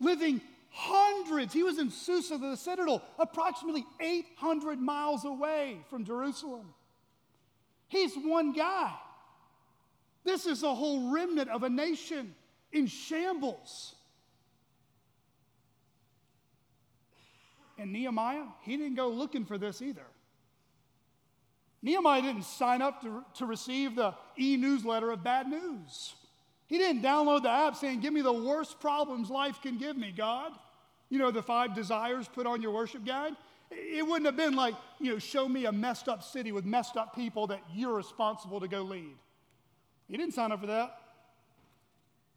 [0.00, 1.52] living hundreds.
[1.52, 6.74] He was in Susa, the citadel, approximately 800 miles away from Jerusalem.
[7.88, 8.92] He's one guy.
[10.24, 12.34] This is a whole remnant of a nation
[12.72, 13.94] in shambles.
[17.78, 20.06] And Nehemiah, he didn't go looking for this either.
[21.82, 26.14] Nehemiah didn't sign up to, to receive the e newsletter of bad news.
[26.66, 30.12] He didn't download the app saying, Give me the worst problems life can give me,
[30.16, 30.52] God.
[31.08, 33.34] You know, the five desires put on your worship guide.
[33.70, 36.96] It wouldn't have been like, you know, show me a messed up city with messed
[36.96, 39.16] up people that you're responsible to go lead.
[40.08, 40.98] He didn't sign up for that.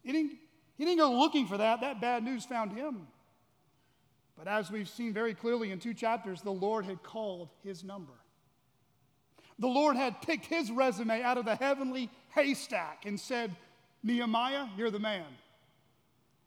[0.03, 0.37] He didn't,
[0.77, 1.81] he didn't go looking for that.
[1.81, 3.07] That bad news found him.
[4.37, 8.13] But as we've seen very clearly in two chapters, the Lord had called his number.
[9.59, 13.55] The Lord had picked his resume out of the heavenly haystack and said,
[14.03, 15.25] Nehemiah, you're the man.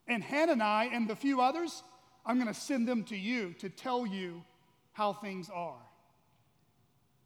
[0.09, 1.83] And Hanani and the few others,
[2.25, 4.43] I'm going to send them to you to tell you
[4.93, 5.81] how things are.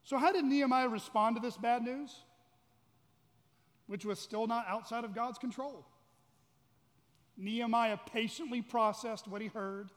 [0.04, 2.14] So, how did Nehemiah respond to this bad news?
[3.86, 5.84] Which was still not outside of God's control.
[7.36, 9.90] Nehemiah patiently processed what he heard.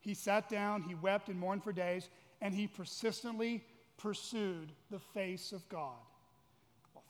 [0.00, 2.08] He sat down, he wept and mourned for days,
[2.40, 3.64] and he persistently
[3.98, 5.98] pursued the face of God.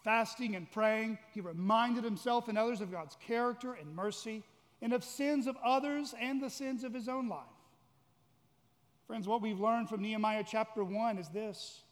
[0.02, 4.42] Fasting and praying, he reminded himself and others of God's character and mercy
[4.80, 7.44] and of sins of others and the sins of his own life.
[9.06, 11.82] Friends, what we've learned from Nehemiah chapter 1 is this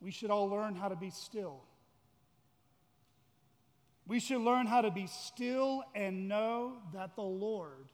[0.00, 1.62] we should all learn how to be still
[4.10, 7.92] we should learn how to be still and know that the Lord,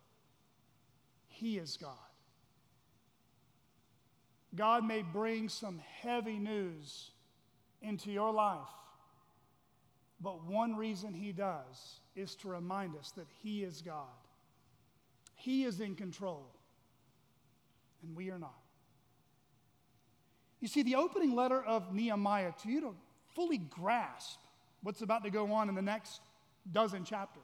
[1.27, 1.93] He is God.
[4.55, 7.11] God may bring some heavy news
[7.83, 8.67] into your life.
[10.21, 14.07] But one reason he does is to remind us that he is God.
[15.35, 16.47] He is in control,
[18.03, 18.59] and we are not.
[20.61, 22.95] You see, the opening letter of Nehemiah, to you to
[23.35, 24.41] fully grasp
[24.83, 26.23] what's about to go on in the next
[26.73, 27.43] dozen chapters,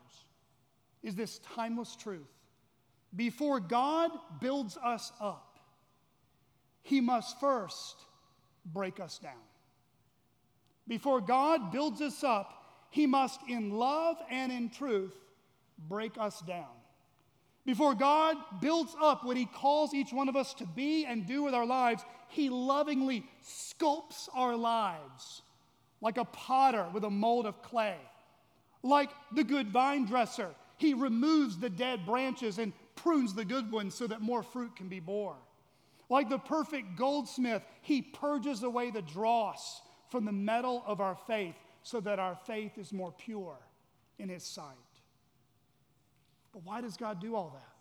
[1.02, 2.32] is this timeless truth.
[3.14, 4.10] Before God
[4.40, 5.58] builds us up,
[6.82, 7.96] he must first
[8.64, 9.32] break us down.
[10.88, 12.61] Before God builds us up,
[12.92, 15.16] he must, in love and in truth,
[15.88, 16.66] break us down.
[17.64, 21.42] Before God builds up what He calls each one of us to be and do
[21.42, 25.40] with our lives, He lovingly sculpts our lives
[26.02, 27.96] like a potter with a mold of clay.
[28.82, 33.94] Like the good vine dresser, He removes the dead branches and prunes the good ones
[33.94, 35.40] so that more fruit can be borne.
[36.10, 39.80] Like the perfect goldsmith, He purges away the dross
[40.10, 43.58] from the metal of our faith so that our faith is more pure
[44.18, 44.64] in His sight.
[46.52, 47.72] But why does God do all that?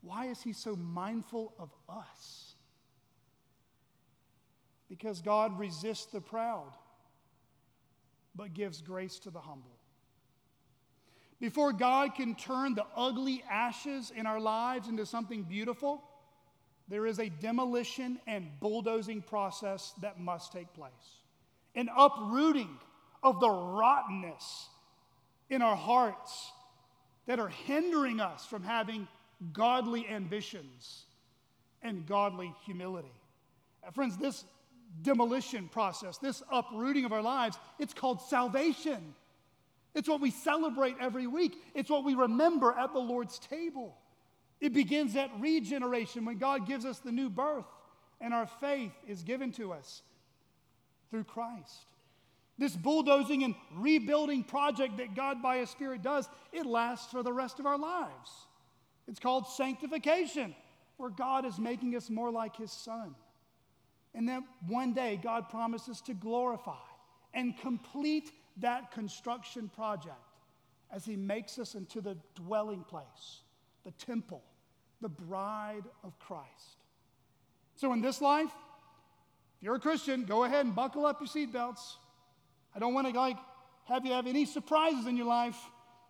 [0.00, 2.54] Why is He so mindful of us?
[4.88, 6.72] Because God resists the proud,
[8.34, 9.76] but gives grace to the humble.
[11.40, 16.02] Before God can turn the ugly ashes in our lives into something beautiful,
[16.88, 20.92] there is a demolition and bulldozing process that must take place.
[21.74, 22.70] An uprooting
[23.22, 24.68] of the rottenness
[25.50, 26.52] in our hearts
[27.26, 29.06] that are hindering us from having
[29.52, 31.04] godly ambitions
[31.82, 33.12] and godly humility.
[33.86, 34.44] Uh, friends, this
[35.02, 39.14] demolition process, this uprooting of our lives, it's called salvation.
[39.94, 43.96] It's what we celebrate every week, it's what we remember at the Lord's table.
[44.60, 47.66] It begins at regeneration when God gives us the new birth
[48.20, 50.02] and our faith is given to us
[51.10, 51.86] through Christ.
[52.58, 57.32] This bulldozing and rebuilding project that God by His Spirit does, it lasts for the
[57.32, 58.30] rest of our lives.
[59.06, 60.54] It's called sanctification,
[60.96, 63.14] where God is making us more like His Son.
[64.14, 66.74] And then one day, God promises to glorify
[67.32, 70.16] and complete that construction project
[70.90, 73.42] as He makes us into the dwelling place,
[73.84, 74.42] the temple,
[75.00, 76.82] the bride of Christ.
[77.76, 78.50] So, in this life,
[79.58, 81.96] if you're a Christian, go ahead and buckle up your seatbelts.
[82.74, 83.36] I don't want to like
[83.86, 85.58] have you have any surprises in your life.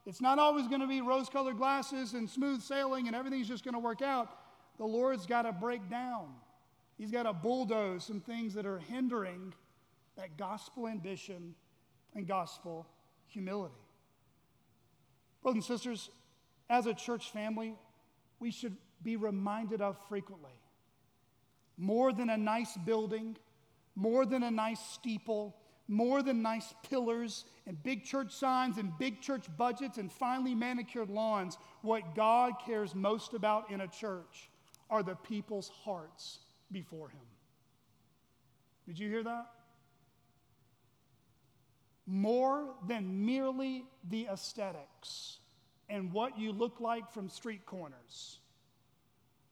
[0.04, 3.74] It's not always going to be rose-colored glasses and smooth sailing and everything's just going
[3.74, 4.28] to work out.
[4.78, 6.28] The Lord's got to break down.
[6.98, 9.54] He's got to bulldoze some things that are hindering
[10.16, 11.54] that gospel ambition
[12.14, 12.86] and gospel
[13.26, 13.74] humility.
[15.42, 16.10] Brothers and sisters,
[16.68, 17.74] as a church family,
[18.40, 20.52] we should be reminded of frequently.
[21.78, 23.36] More than a nice building,
[23.94, 25.56] more than a nice steeple,
[25.86, 31.08] more than nice pillars and big church signs and big church budgets and finely manicured
[31.08, 31.56] lawns.
[31.80, 34.50] What God cares most about in a church
[34.90, 37.26] are the people's hearts before Him.
[38.86, 39.46] Did you hear that?
[42.06, 45.38] More than merely the aesthetics
[45.88, 48.38] and what you look like from street corners.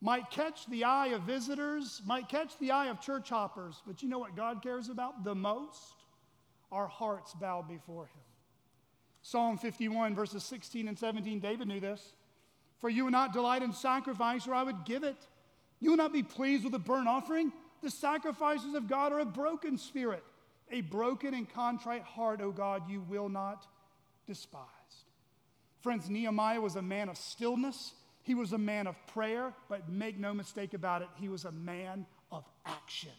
[0.00, 4.08] Might catch the eye of visitors, might catch the eye of church hoppers, but you
[4.08, 5.96] know what God cares about the most?
[6.72, 8.22] our hearts bowed before him.
[9.22, 12.12] Psalm 51, verses 16 and 17, David knew this.
[12.78, 15.16] For you would not delight in sacrifice, or I would give it.
[15.80, 17.52] You will not be pleased with a burnt offering.
[17.82, 20.22] The sacrifices of God are a broken spirit,
[20.70, 23.66] a broken and contrite heart, O God, you will not
[24.26, 24.62] despise.
[25.80, 27.94] Friends, Nehemiah was a man of stillness.
[28.26, 31.52] He was a man of prayer, but make no mistake about it, he was a
[31.52, 33.12] man of action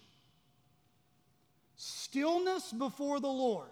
[1.78, 3.70] stillness before the Lord,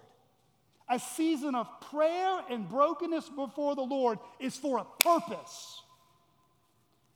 [0.87, 5.81] a season of prayer and brokenness before the Lord is for a purpose.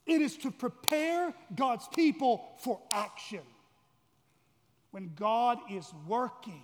[0.06, 3.42] It is to prepare God's people for action.
[4.90, 6.62] When God is working,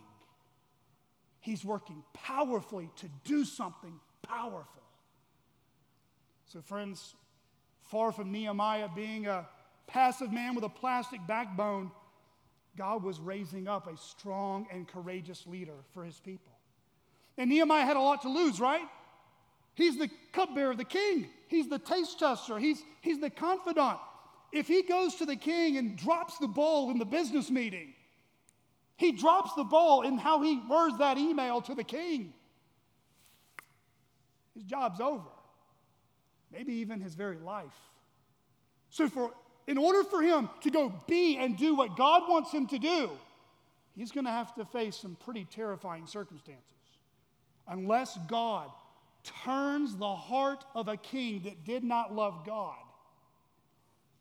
[1.39, 4.83] He's working powerfully to do something powerful.
[6.47, 7.15] So, friends,
[7.87, 9.47] far from Nehemiah being a
[9.87, 11.91] passive man with a plastic backbone,
[12.77, 16.53] God was raising up a strong and courageous leader for his people.
[17.39, 18.87] And Nehemiah had a lot to lose, right?
[19.75, 23.99] He's the cupbearer of the king, he's the taste tester, he's, he's the confidant.
[24.53, 27.95] If he goes to the king and drops the ball in the business meeting,
[28.97, 32.33] he drops the ball in how he words that email to the king.
[34.55, 35.29] His job's over.
[36.53, 37.75] Maybe even his very life.
[38.91, 39.33] So, for
[39.67, 43.11] in order for him to go be and do what God wants him to do,
[43.97, 46.63] he's going to have to face some pretty terrifying circumstances.
[47.69, 48.71] unless God
[49.45, 52.77] turns the heart of a king that did not love God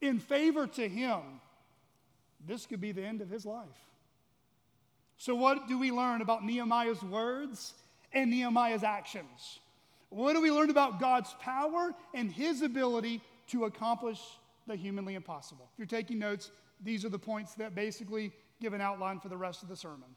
[0.02, 1.22] in favor to him,
[2.46, 3.68] this could be the end of his life.
[5.18, 7.74] So, what do we learn about Nehemiah's words
[8.14, 9.60] and Nehemiah's actions?
[10.10, 14.20] What do we learn about God's power and his ability to accomplish
[14.68, 15.70] the humanly impossible?
[15.74, 16.52] If you're taking notes,
[16.84, 18.32] these are the points that basically
[18.62, 20.10] give an outline for the rest of the sermon.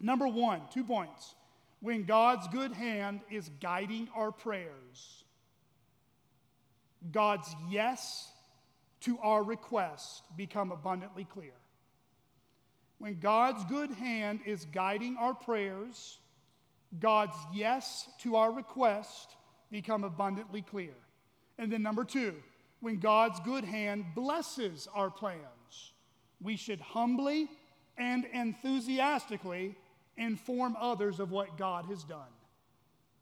[0.00, 1.34] Number one, two points.
[1.80, 5.24] When God's good hand is guiding our prayers,
[7.10, 8.30] God's yes
[9.02, 11.54] to our request become abundantly clear.
[12.98, 16.18] When God's good hand is guiding our prayers,
[16.98, 19.36] God's yes to our request
[19.70, 20.94] become abundantly clear.
[21.58, 22.34] And then number 2,
[22.80, 25.92] when God's good hand blesses our plans,
[26.42, 27.48] we should humbly
[27.98, 29.76] and enthusiastically
[30.16, 32.32] inform others of what God has done.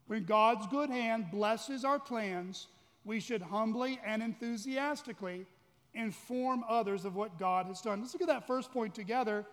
[0.07, 2.67] When God's good hand blesses our plans,
[3.05, 5.45] we should humbly and enthusiastically
[5.93, 8.01] inform others of what God has done.
[8.01, 9.45] Let's look at that first point together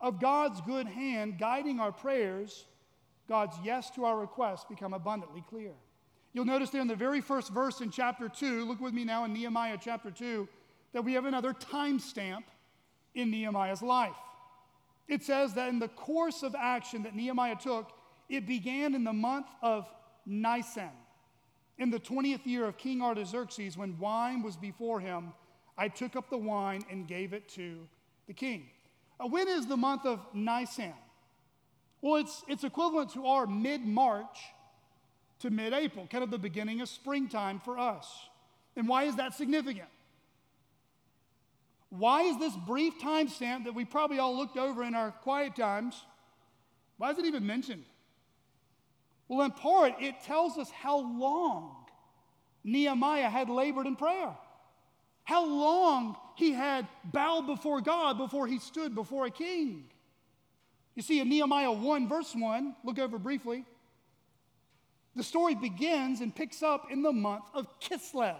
[0.00, 2.66] of God's good hand guiding our prayers.
[3.28, 5.72] God's yes to our requests become abundantly clear.
[6.32, 9.24] You'll notice there in the very first verse in chapter 2, look with me now
[9.24, 10.48] in Nehemiah chapter 2,
[10.92, 12.44] that we have another timestamp
[13.14, 14.16] in Nehemiah's life.
[15.08, 17.90] It says that in the course of action that Nehemiah took,
[18.28, 19.86] it began in the month of
[20.26, 20.90] Nisan.
[21.78, 25.32] In the 20th year of King Artaxerxes, when wine was before him,
[25.76, 27.86] I took up the wine and gave it to
[28.26, 28.68] the king.
[29.18, 30.94] Uh, when is the month of Nisan?
[32.00, 34.38] Well, it's, it's equivalent to our mid March
[35.40, 38.08] to mid April, kind of the beginning of springtime for us.
[38.76, 39.88] And why is that significant?
[41.90, 45.56] Why is this brief time stamp that we probably all looked over in our quiet
[45.56, 46.04] times,
[46.98, 47.84] why is it even mentioned?
[49.28, 51.76] Well, in part, it tells us how long
[52.64, 54.36] Nehemiah had labored in prayer,
[55.24, 59.84] how long he had bowed before God before he stood before a king.
[60.98, 63.64] You see, in Nehemiah 1, verse 1, look over briefly,
[65.14, 68.34] the story begins and picks up in the month of Kislev,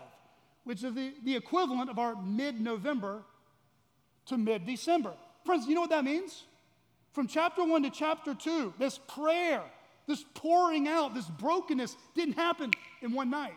[0.65, 3.23] which is the, the equivalent of our mid November
[4.27, 5.13] to mid December.
[5.45, 6.47] Friends, you know what that means?
[7.13, 9.63] From chapter 1 to chapter 2, this prayer,
[10.09, 13.55] this pouring out, this brokenness didn't happen in one night.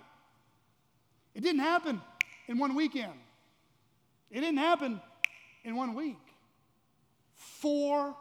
[1.33, 1.99] It didn't happen
[2.47, 3.13] in one weekend.
[4.29, 5.01] It didn't happen
[5.63, 6.19] in one week.
[7.33, 8.15] Four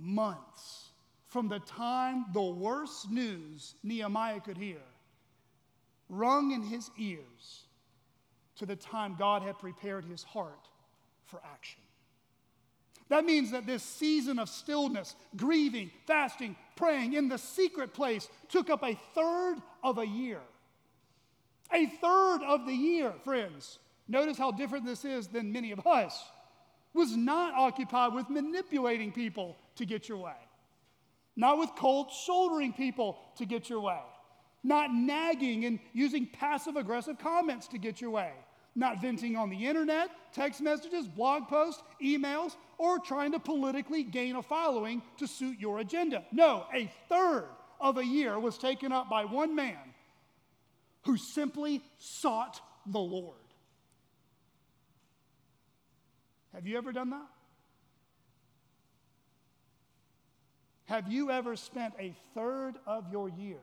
[0.00, 0.90] months
[1.28, 4.80] from the time the worst news Nehemiah could hear
[6.10, 7.66] rung in his ears
[8.56, 10.68] to the time God had prepared his heart
[11.24, 11.80] for action.
[13.08, 18.70] That means that this season of stillness, grieving, fasting, praying in the secret place took
[18.70, 20.40] up a third of a year.
[21.72, 23.78] A third of the year, friends.
[24.06, 26.22] Notice how different this is than many of us.
[26.92, 30.36] Was not occupied with manipulating people to get your way,
[31.36, 34.00] not with cold shouldering people to get your way,
[34.62, 38.32] not nagging and using passive aggressive comments to get your way
[38.74, 44.36] not venting on the internet, text messages, blog posts, emails, or trying to politically gain
[44.36, 46.24] a following to suit your agenda.
[46.32, 47.48] No, a third
[47.80, 49.78] of a year was taken up by one man
[51.04, 53.36] who simply sought the Lord.
[56.54, 57.26] Have you ever done that?
[60.90, 63.60] Have you ever spent a third of your year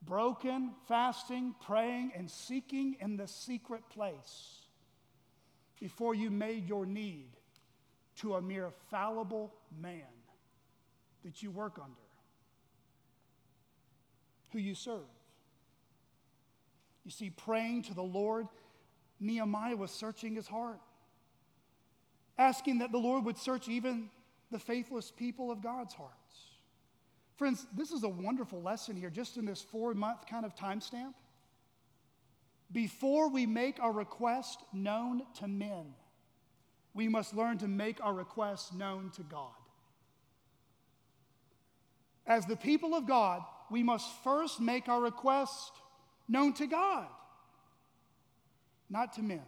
[0.00, 4.60] broken, fasting, praying, and seeking in the secret place
[5.80, 7.30] before you made your need
[8.18, 10.06] to a mere fallible man
[11.24, 11.96] that you work under,
[14.52, 15.00] who you serve.
[17.04, 18.46] You see, praying to the Lord,
[19.18, 20.78] Nehemiah was searching his heart,
[22.38, 24.10] asking that the Lord would search even
[24.52, 26.12] the faithless people of God's hearts.
[27.36, 31.14] Friends, this is a wonderful lesson here, just in this four month kind of timestamp.
[32.70, 35.94] Before we make our request known to men,
[36.94, 39.50] we must learn to make our requests known to God.
[42.26, 45.72] As the people of God, we must first make our request
[46.28, 47.08] known to God,
[48.88, 49.42] not to men.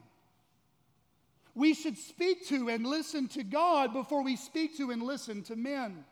[1.55, 5.57] We should speak to and listen to God before we speak to and listen to
[5.57, 6.05] men.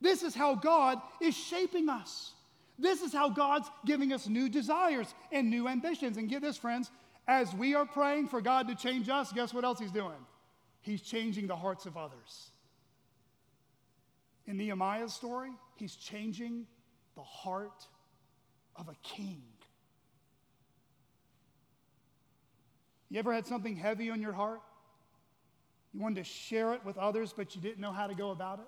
[0.00, 2.32] This is how God is shaping us.
[2.78, 6.16] This is how God's giving us new desires and new ambitions.
[6.16, 6.90] And get this, friends,
[7.28, 10.26] as we are praying for God to change us, guess what else He's doing?
[10.80, 12.50] He's changing the hearts of others.
[14.46, 16.66] in Nehemiah's story, he's changing
[17.14, 17.86] the heart
[18.76, 19.42] of a king.
[23.12, 24.62] You ever had something heavy on your heart?
[25.92, 28.58] You wanted to share it with others, but you didn't know how to go about
[28.58, 28.64] it?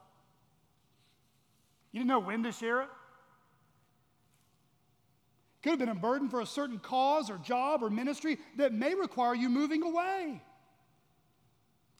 [1.92, 2.88] You didn't know when to share it?
[5.56, 8.74] It could have been a burden for a certain cause or job or ministry that
[8.74, 10.42] may require you moving away.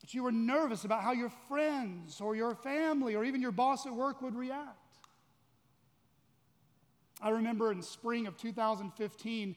[0.03, 3.87] But you were nervous about how your friends or your family or even your boss
[3.87, 4.99] at work would react.
[7.23, 9.57] I remember in spring of 2015,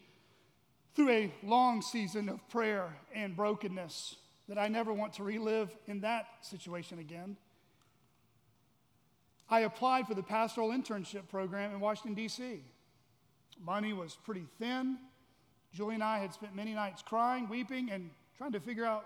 [0.97, 4.15] through a long season of prayer and brokenness
[4.49, 7.37] that I never want to relive in that situation again.
[9.47, 12.61] I applied for the pastoral internship program in Washington, D.C.
[13.63, 14.97] Money was pretty thin.
[15.71, 19.05] Julie and I had spent many nights crying, weeping, and trying to figure out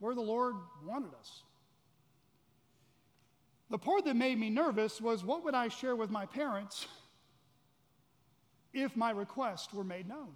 [0.00, 1.44] where the Lord wanted us.
[3.70, 6.88] The part that made me nervous was what would I share with my parents
[8.72, 10.32] if my request were made known?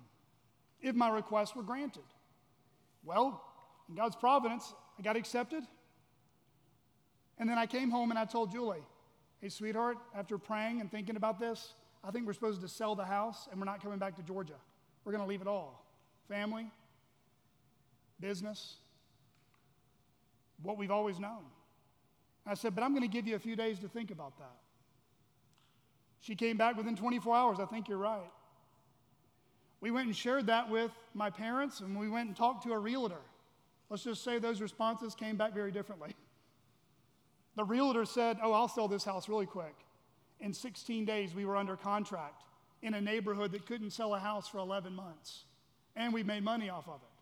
[0.85, 2.05] If my requests were granted.
[3.05, 3.43] Well,
[3.89, 5.65] in God's providence, I got accepted.
[7.39, 8.85] And then I came home and I told Julie,
[9.41, 11.73] hey, sweetheart, after praying and thinking about this,
[12.05, 14.55] I think we're supposed to sell the house and we're not coming back to Georgia.
[15.05, 15.81] We're going to leave it all
[16.29, 16.71] family,
[18.19, 18.77] business,
[20.63, 21.45] what we've always known.
[22.47, 24.57] I said, but I'm going to give you a few days to think about that.
[26.21, 27.59] She came back within 24 hours.
[27.61, 28.31] I think you're right.
[29.85, 32.79] We went and shared that with my parents, and we went and talked to a
[32.79, 33.21] realtor.
[33.91, 36.17] Let's just say those responses came back very differently.
[37.55, 39.75] The realtor said, Oh, I'll sell this house really quick.
[40.41, 42.45] In 16 days, we were under contract
[42.81, 45.45] in a neighborhood that couldn't sell a house for 11 months,
[45.97, 47.21] and we made money off of it.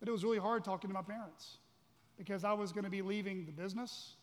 [0.00, 1.58] But it was really hard talking to my parents
[2.16, 4.16] because I was going to be leaving the business,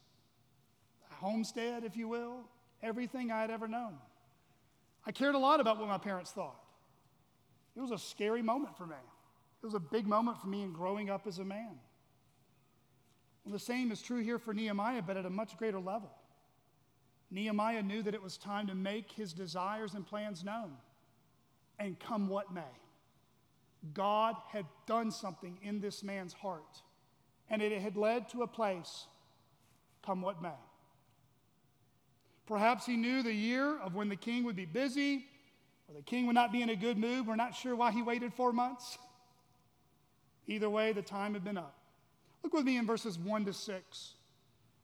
[1.07, 2.41] the homestead, if you will,
[2.84, 3.93] everything I had ever known.
[5.05, 6.64] I cared a lot about what my parents thought.
[7.76, 8.95] It was a scary moment for me.
[9.61, 11.80] It was a big moment for me in growing up as a man.
[13.43, 16.11] Well, the same is true here for Nehemiah, but at a much greater level.
[17.32, 20.71] Nehemiah knew that it was time to make his desires and plans known,
[21.80, 22.61] and come what may.
[23.93, 26.82] God had done something in this man's heart,
[27.49, 29.07] and it had led to a place,
[30.03, 30.49] come what may.
[32.45, 35.26] Perhaps he knew the year of when the king would be busy,
[35.88, 37.28] or the king would not be in a good mood.
[37.28, 38.98] We're not sure why he waited four months.
[40.48, 41.76] Either way, the time had been up.
[42.44, 44.14] Look with me in verses 1 to 6.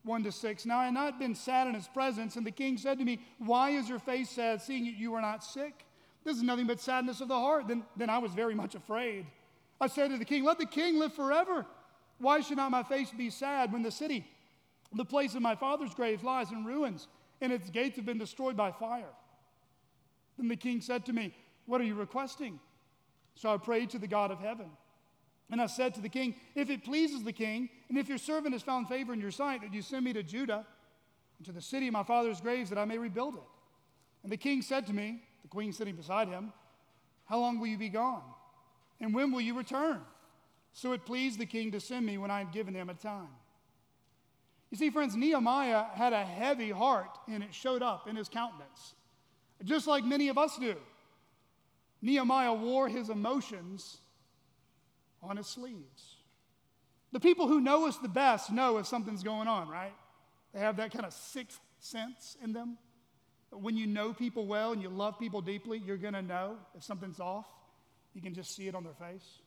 [0.03, 0.65] 1 to 6.
[0.65, 3.19] Now I had not been sad in his presence, and the king said to me,
[3.37, 5.85] Why is your face sad, seeing that you are not sick?
[6.23, 7.67] This is nothing but sadness of the heart.
[7.67, 9.25] Then, then I was very much afraid.
[9.79, 11.65] I said to the king, Let the king live forever.
[12.19, 14.25] Why should not my face be sad when the city,
[14.93, 17.07] the place of my father's grave, lies in ruins,
[17.39, 19.09] and its gates have been destroyed by fire?
[20.41, 21.35] Then the king said to me,
[21.67, 22.59] What are you requesting?
[23.35, 24.71] So I prayed to the God of heaven.
[25.51, 28.53] And I said to the king, If it pleases the king, and if your servant
[28.53, 30.65] has found favor in your sight, that you send me to Judah,
[31.37, 33.43] and to the city of my father's graves, that I may rebuild it.
[34.23, 36.51] And the king said to me, the queen sitting beside him,
[37.25, 38.23] How long will you be gone?
[38.99, 40.01] And when will you return?
[40.73, 43.29] So it pleased the king to send me when I had given him a time.
[44.71, 48.95] You see, friends, Nehemiah had a heavy heart, and it showed up in his countenance
[49.63, 50.75] just like many of us do.
[52.01, 53.97] Nehemiah wore his emotions
[55.21, 56.15] on his sleeves.
[57.11, 59.93] The people who know us the best know if something's going on, right?
[60.53, 62.77] They have that kind of sixth sense in them.
[63.51, 66.83] When you know people well and you love people deeply, you're going to know if
[66.83, 67.45] something's off.
[68.13, 69.39] You can just see it on their face.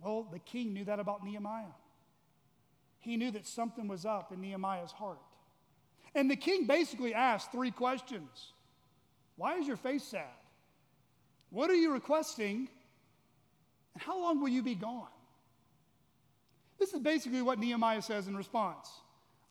[0.00, 1.74] Well, the king knew that about Nehemiah.
[3.00, 5.18] He knew that something was up in Nehemiah's heart.
[6.14, 8.52] And the king basically asked three questions
[9.38, 10.26] why is your face sad?
[11.50, 12.68] What are you requesting?
[13.94, 15.06] And how long will you be gone?
[16.78, 18.90] This is basically what Nehemiah says in response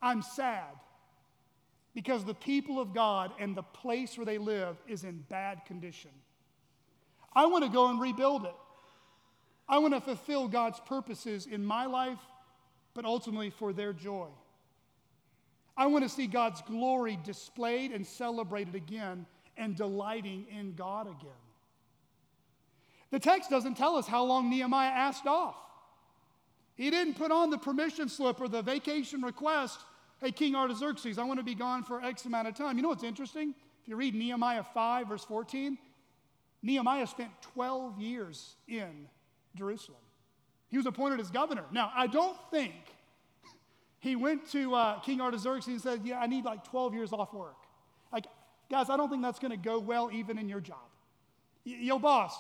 [0.02, 0.76] I'm sad
[1.96, 6.12] because the people of God and the place where they live is in bad condition.
[7.34, 8.56] I want to go and rebuild it.
[9.70, 12.20] I want to fulfill God's purposes in my life,
[12.94, 14.28] but ultimately for their joy.
[15.76, 19.26] I want to see God's glory displayed and celebrated again
[19.58, 21.32] and delighting in God again.
[23.12, 25.56] The text doesn't tell us how long Nehemiah asked off.
[26.76, 29.80] He didn't put on the permission slip or the vacation request
[30.22, 32.78] hey, King Artaxerxes, I want to be gone for X amount of time.
[32.78, 33.54] You know what's interesting?
[33.82, 35.78] If you read Nehemiah 5, verse 14,
[36.64, 39.08] Nehemiah spent 12 years in
[39.56, 40.00] Jerusalem.
[40.70, 41.64] He was appointed as governor.
[41.72, 42.74] Now, I don't think
[44.00, 47.34] He went to uh, King Artaxerxes and said, Yeah, I need like 12 years off
[47.34, 47.67] work.
[48.70, 50.78] Guys, I don't think that's going to go well even in your job.
[51.64, 52.36] Yo, boss,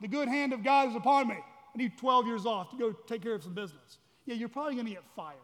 [0.00, 1.36] the good hand of God is upon me.
[1.36, 3.98] I need 12 years off to go take care of some business.
[4.24, 5.36] Yeah, you're probably going to get fired.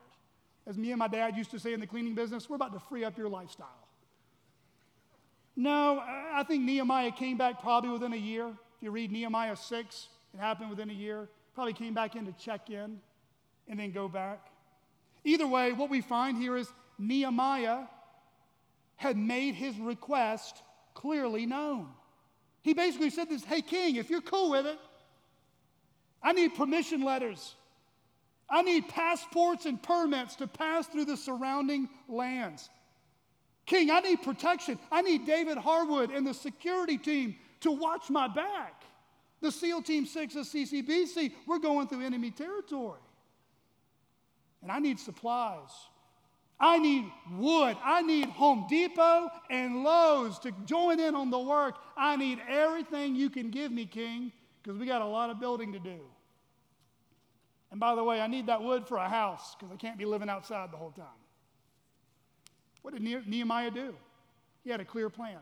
[0.67, 2.81] As me and my dad used to say in the cleaning business, we're about to
[2.81, 3.69] free up your lifestyle.
[5.57, 8.49] No, I think Nehemiah came back probably within a year.
[8.49, 11.29] If you read Nehemiah 6, it happened within a year.
[11.55, 13.01] Probably came back in to check in
[13.69, 14.47] and then go back.
[15.25, 17.85] Either way, what we find here is Nehemiah
[19.03, 20.63] had made his request
[20.95, 21.89] clearly known.
[22.63, 24.79] He basically said this Hey, king, if you're cool with it,
[26.23, 27.57] I need permission letters.
[28.49, 32.71] I need passports and permits to pass through the surrounding lands.
[33.67, 34.79] King, I need protection.
[34.93, 38.85] I need David Harwood and the security team to watch my back.
[39.41, 43.01] The SEAL Team 6 of CCBC, we're going through enemy territory.
[44.63, 45.71] And I need supplies.
[46.59, 47.77] I need wood.
[47.83, 51.77] I need Home Depot and Lowe's to join in on the work.
[51.97, 54.33] I need everything you can give me, King,
[54.63, 56.01] because we got a lot of building to do.
[57.73, 60.05] And by the way, I need that wood for a house because I can't be
[60.05, 61.07] living outside the whole time.
[62.83, 63.95] What did Nehemiah do?
[64.63, 65.39] He had a clear plan.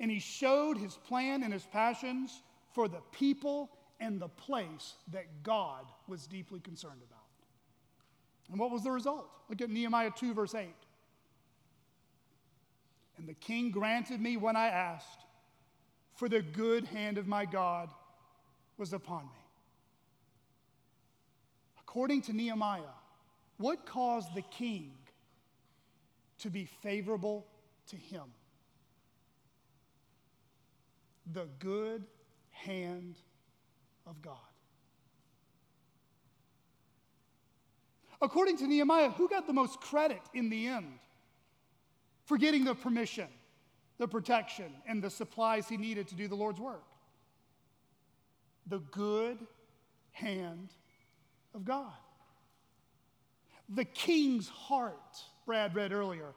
[0.00, 2.42] And he showed his plan and his passions
[2.74, 7.21] for the people and the place that God was deeply concerned about.
[8.50, 9.28] And what was the result?
[9.48, 10.66] Look at Nehemiah 2, verse 8.
[13.18, 15.20] And the king granted me when I asked,
[16.14, 17.90] for the good hand of my God
[18.76, 19.30] was upon me.
[21.80, 22.82] According to Nehemiah,
[23.58, 24.92] what caused the king
[26.38, 27.46] to be favorable
[27.88, 28.24] to him?
[31.32, 32.04] The good
[32.50, 33.16] hand
[34.06, 34.51] of God.
[38.22, 40.86] According to Nehemiah, who got the most credit in the end
[42.24, 43.26] for getting the permission,
[43.98, 46.84] the protection, and the supplies he needed to do the Lord's work?
[48.68, 49.38] The good
[50.12, 50.68] hand
[51.52, 51.92] of God.
[53.68, 56.32] The king's heart, Brad read earlier,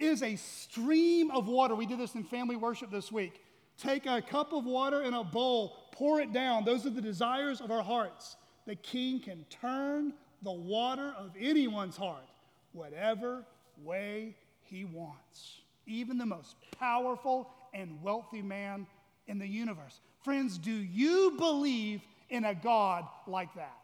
[0.00, 1.76] is a stream of water.
[1.76, 3.40] We did this in family worship this week.
[3.78, 6.64] Take a cup of water in a bowl, pour it down.
[6.64, 8.36] Those are the desires of our hearts.
[8.66, 12.24] The king can turn the water of anyone's heart
[12.72, 13.44] whatever
[13.82, 18.86] way he wants, even the most powerful and wealthy man
[19.26, 20.00] in the universe.
[20.22, 23.76] Friends, do you believe in a God like that?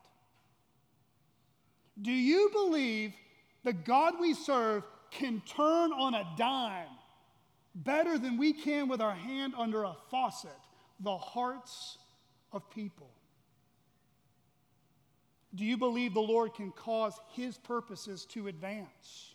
[2.01, 3.15] Do you believe
[3.65, 6.89] the God we serve can turn on a dime
[7.75, 10.51] better than we can with our hand under a faucet
[11.01, 11.99] the hearts
[12.53, 13.11] of people?
[15.57, 19.35] Do you believe the Lord can cause His purposes to advance,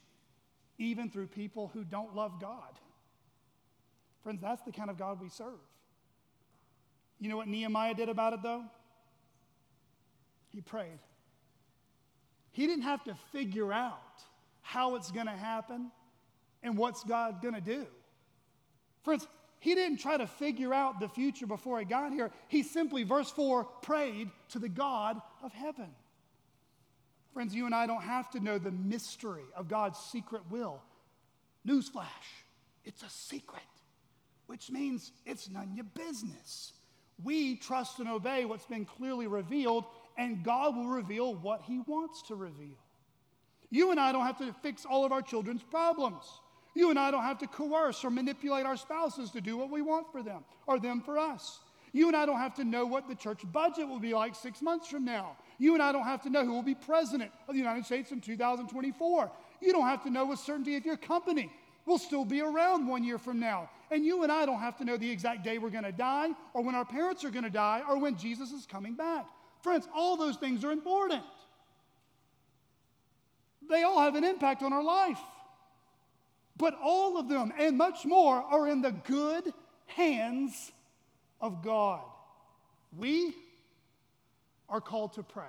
[0.78, 2.80] even through people who don't love God?
[4.24, 5.60] Friends, that's the kind of God we serve.
[7.20, 8.64] You know what Nehemiah did about it, though?
[10.50, 11.00] He prayed.
[12.52, 14.22] He didn't have to figure out
[14.62, 15.92] how it's going to happen
[16.62, 17.88] and what's God going to do.
[19.04, 19.28] Friends,
[19.60, 22.32] he didn't try to figure out the future before he got here.
[22.48, 25.90] He simply, verse 4, prayed to the God of heaven.
[27.34, 30.82] Friends, you and I don't have to know the mystery of God's secret will.
[31.66, 32.06] Newsflash,
[32.84, 33.62] it's a secret,
[34.48, 36.74] which means it's none of your business.
[37.24, 39.86] We trust and obey what's been clearly revealed,
[40.18, 42.78] and God will reveal what He wants to reveal.
[43.70, 46.26] You and I don't have to fix all of our children's problems.
[46.74, 49.82] You and I don't have to coerce or manipulate our spouses to do what we
[49.82, 51.60] want for them or them for us.
[51.94, 54.62] You and I don't have to know what the church budget will be like six
[54.62, 55.38] months from now.
[55.58, 58.12] You and I don't have to know who will be president of the United States
[58.12, 59.32] in 2024.
[59.62, 61.52] You don't have to know with certainty if your company
[61.86, 63.70] will still be around one year from now.
[63.90, 66.30] And you and I don't have to know the exact day we're going to die
[66.54, 69.26] or when our parents are going to die or when Jesus is coming back.
[69.62, 71.24] Friends, all those things are important.
[73.70, 75.20] They all have an impact on our life.
[76.58, 79.54] But all of them and much more are in the good
[79.88, 80.72] hands
[81.40, 82.02] of God.
[82.98, 83.34] We
[84.72, 85.44] are called to pray.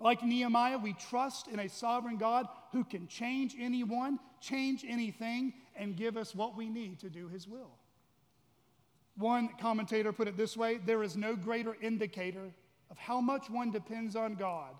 [0.00, 5.94] Like Nehemiah, we trust in a sovereign God who can change anyone, change anything, and
[5.94, 7.70] give us what we need to do his will.
[9.16, 12.50] One commentator put it this way there is no greater indicator
[12.90, 14.74] of how much one depends on God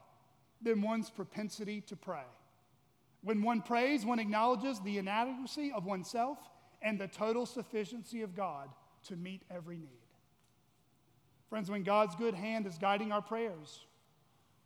[0.62, 2.24] than one's propensity to pray.
[3.22, 6.38] When one prays, one acknowledges the inadequacy of oneself
[6.80, 8.70] and the total sufficiency of God
[9.08, 9.99] to meet every need.
[11.51, 13.80] Friends, when God's good hand is guiding our prayers,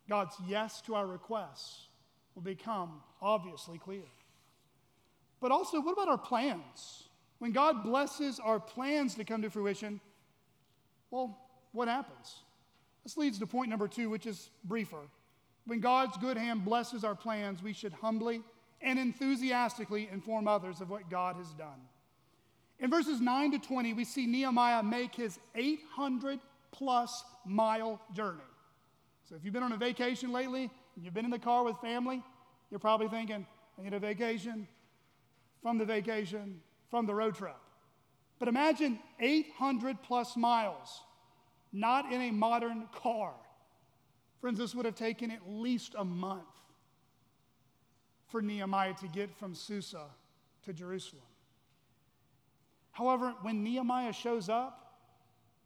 [0.09, 1.89] God's yes to our requests,
[2.35, 4.05] will become obviously clear.
[5.41, 7.05] But also, what about our plans?
[7.39, 10.01] When God blesses our plans to come to fruition,
[11.11, 11.39] well,
[11.72, 12.37] what happens?
[13.03, 15.09] This leads to point number two, which is briefer.
[15.66, 18.43] When God's good hand blesses our plans, we should humbly
[18.82, 21.80] and enthusiastically inform others of what God has done.
[22.78, 26.39] In verses 9 to 20, we see Nehemiah make his 800
[26.75, 28.41] plus mile journey.
[29.29, 31.79] So if you've been on a vacation lately, and you've been in the car with
[31.79, 32.22] family,
[32.70, 33.47] you're probably thinking,
[33.79, 34.66] I need a vacation
[35.62, 36.61] from the vacation,
[36.91, 37.57] from the road trip.
[38.39, 41.01] But imagine 800 plus miles,
[41.72, 43.33] not in a modern car.
[44.41, 46.43] Friends, this would have taken at least a month
[48.29, 50.07] for Nehemiah to get from Susa
[50.64, 51.22] to Jerusalem.
[52.91, 54.84] However, when Nehemiah shows up,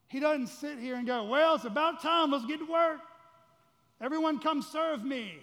[0.09, 3.01] he doesn't sit here and go, Well, it's about time, let's get to work.
[4.01, 5.39] Everyone come serve me.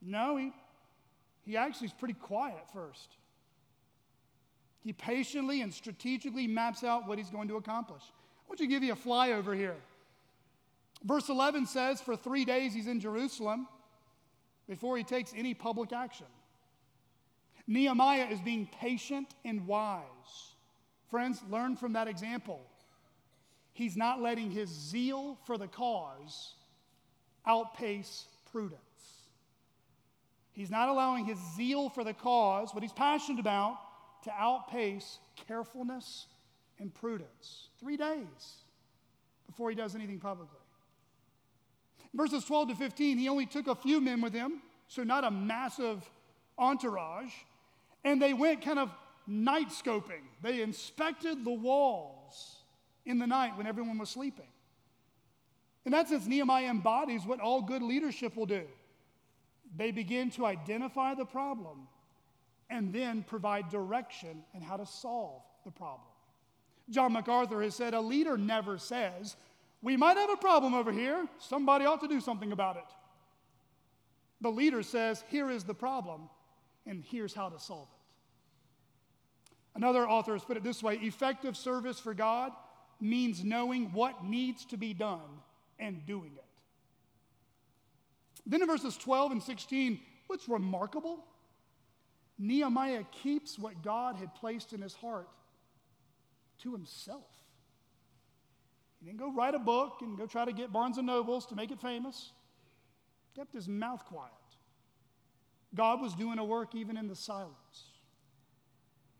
[0.00, 0.52] No, he,
[1.44, 3.16] he actually is pretty quiet at first.
[4.84, 8.02] He patiently and strategically maps out what he's going to accomplish.
[8.02, 9.76] I want you to give you a flyover here.
[11.04, 13.68] Verse 11 says, For three days he's in Jerusalem
[14.68, 16.26] before he takes any public action.
[17.66, 20.02] Nehemiah is being patient and wise.
[21.10, 22.60] Friends, learn from that example.
[23.72, 26.54] He's not letting his zeal for the cause
[27.46, 28.80] outpace prudence.
[30.52, 33.78] He's not allowing his zeal for the cause, what he's passionate about,
[34.24, 35.18] to outpace
[35.48, 36.26] carefulness
[36.78, 37.68] and prudence.
[37.80, 38.56] Three days
[39.46, 40.58] before he does anything publicly.
[42.14, 45.30] Verses 12 to 15, he only took a few men with him, so not a
[45.30, 46.08] massive
[46.58, 47.32] entourage.
[48.04, 48.90] And they went kind of
[49.26, 50.22] night scoping.
[50.42, 52.61] They inspected the walls
[53.04, 54.48] in the night when everyone was sleeping.
[55.84, 58.62] In that sense, Nehemiah embodies what all good leadership will do.
[59.76, 61.88] They begin to identify the problem
[62.70, 66.08] and then provide direction in how to solve the problem.
[66.90, 69.36] John MacArthur has said a leader never says,
[69.82, 71.26] We might have a problem over here.
[71.38, 72.84] Somebody ought to do something about it.
[74.40, 76.28] The leader says, Here is the problem,
[76.86, 77.98] and here's how to solve it.
[79.74, 82.52] Another author has put it this way effective service for God
[83.02, 85.20] means knowing what needs to be done
[85.78, 86.44] and doing it.
[88.46, 91.24] Then in verses 12 and 16, what's remarkable?
[92.38, 95.28] Nehemiah keeps what God had placed in his heart
[96.62, 97.26] to himself.
[99.00, 101.56] He didn't go write a book and go try to get Barnes and Nobles to
[101.56, 102.30] make it famous.
[103.32, 104.32] He kept his mouth quiet.
[105.74, 107.91] God was doing a work even in the silence.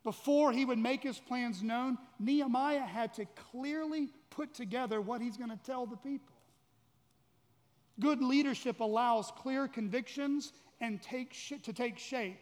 [0.03, 5.37] Before he would make his plans known, Nehemiah had to clearly put together what he's
[5.37, 6.33] going to tell the people.
[7.99, 10.51] Good leadership allows clear convictions
[10.81, 12.41] and take sh- to take shape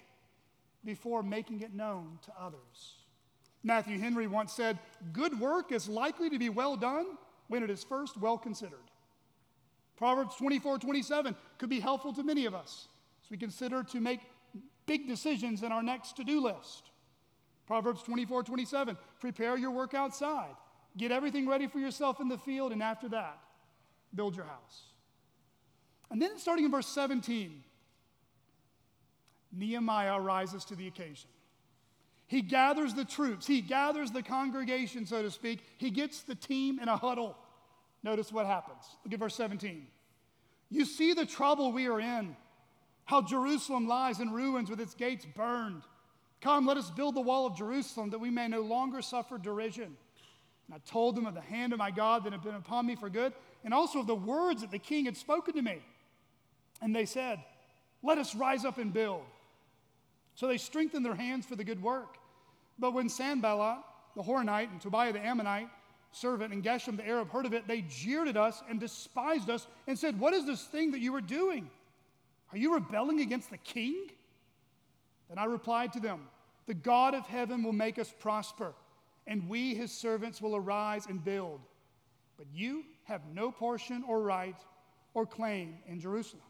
[0.83, 2.95] before making it known to others.
[3.63, 4.79] Matthew Henry once said,
[5.13, 7.05] Good work is likely to be well done
[7.47, 8.79] when it is first well considered.
[9.97, 12.87] Proverbs 24 27 could be helpful to many of us
[13.23, 14.21] as we consider to make
[14.87, 16.90] big decisions in our next to do list.
[17.71, 20.57] Proverbs 24 27 prepare your work outside,
[20.97, 23.39] get everything ready for yourself in the field, and after that,
[24.13, 24.81] build your house.
[26.09, 27.63] And then starting in verse 17,
[29.53, 31.29] Nehemiah rises to the occasion.
[32.27, 35.63] He gathers the troops, he gathers the congregation, so to speak.
[35.77, 37.37] He gets the team in a huddle.
[38.03, 38.83] Notice what happens.
[39.05, 39.87] Look at verse 17.
[40.69, 42.35] You see the trouble we are in,
[43.05, 45.83] how Jerusalem lies in ruins with its gates burned.
[46.41, 49.95] Come, let us build the wall of Jerusalem that we may no longer suffer derision.
[50.67, 52.95] And I told them of the hand of my God that had been upon me
[52.95, 53.33] for good,
[53.63, 55.79] and also of the words that the king had spoken to me.
[56.81, 57.39] And they said,
[58.01, 59.23] Let us rise up and build.
[60.33, 62.17] So they strengthened their hands for the good work.
[62.79, 63.77] But when Sanballat,
[64.15, 65.69] the Horonite, and Tobiah the Ammonite,
[66.11, 69.67] servant, and Geshem the Arab heard of it, they jeered at us and despised us
[69.85, 71.69] and said, What is this thing that you are doing?
[72.51, 74.09] Are you rebelling against the king?
[75.31, 76.27] Then I replied to them,
[76.67, 78.73] The God of heaven will make us prosper,
[79.25, 81.61] and we, his servants, will arise and build.
[82.37, 84.57] But you have no portion or right
[85.13, 86.43] or claim in Jerusalem.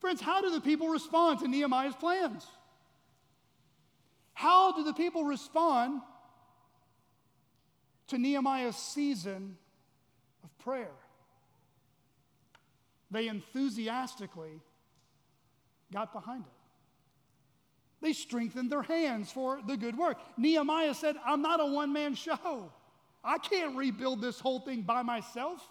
[0.00, 2.46] Friends, how do the people respond to Nehemiah's plans?
[4.34, 6.02] How do the people respond
[8.08, 9.56] to Nehemiah's season
[10.44, 10.92] of prayer?
[13.10, 14.60] They enthusiastically
[15.90, 16.61] got behind it.
[18.02, 20.18] They strengthened their hands for the good work.
[20.36, 22.70] Nehemiah said, I'm not a one man show.
[23.24, 25.66] I can't rebuild this whole thing by myself.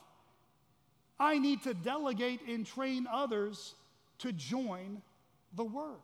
[1.20, 3.76] I need to delegate and train others
[4.20, 5.02] to join
[5.54, 6.00] the work.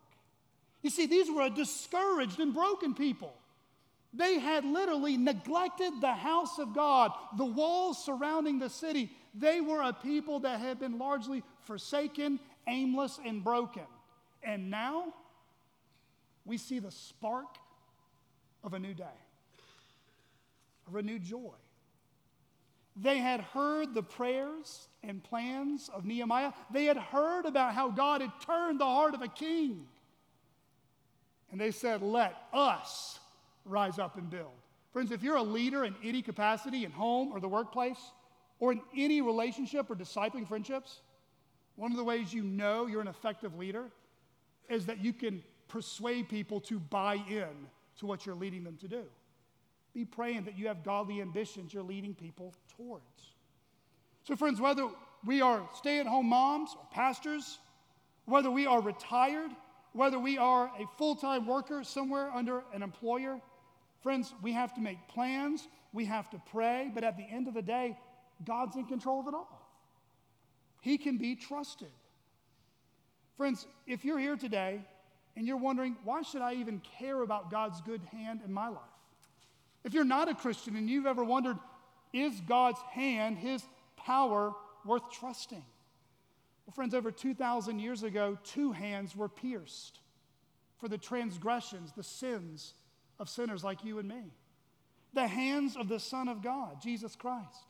[0.84, 3.34] You see, these were a discouraged and broken people.
[4.14, 9.12] They had literally neglected the house of God, the walls surrounding the city.
[9.34, 13.84] They were a people that had been largely forsaken, aimless, and broken.
[14.44, 15.14] And now
[16.48, 17.58] we see the spark
[18.64, 19.04] of a new day,
[20.88, 21.54] a renewed joy.
[22.96, 26.54] They had heard the prayers and plans of Nehemiah.
[26.72, 29.86] They had heard about how God had turned the heart of a king.
[31.52, 33.20] And they said, Let us
[33.66, 34.56] rise up and build.
[34.94, 38.00] Friends, if you're a leader in any capacity in home or the workplace,
[38.60, 41.02] or in any relationship or discipling friendships,
[41.76, 43.92] one of the ways you know you're an effective leader
[44.70, 47.68] is that you can persuade people to buy in
[48.00, 49.04] to what you're leading them to do.
[49.94, 53.04] Be praying that you have godly ambitions you're leading people towards.
[54.24, 54.88] So, friends, whether
[55.26, 57.60] we are stay at home moms or pastors,
[58.26, 59.52] whether we are retired,
[59.94, 63.40] whether we are a full time worker somewhere under an employer,
[64.02, 67.54] friends, we have to make plans, we have to pray, but at the end of
[67.54, 67.98] the day,
[68.46, 69.68] God's in control of it all.
[70.82, 71.92] He can be trusted.
[73.36, 74.82] Friends, if you're here today
[75.38, 78.82] and you're wondering, why should I even care about God's good hand in my life?
[79.84, 81.58] If you're not a Christian and you've ever wondered,
[82.12, 83.64] is God's hand, His
[83.96, 85.64] power, worth trusting?
[86.66, 90.00] Well, friends, over 2,000 years ago, two hands were pierced
[90.80, 92.74] for the transgressions, the sins
[93.20, 94.24] of sinners like you and me.
[95.14, 97.64] The hands of the Son of God, Jesus Christ.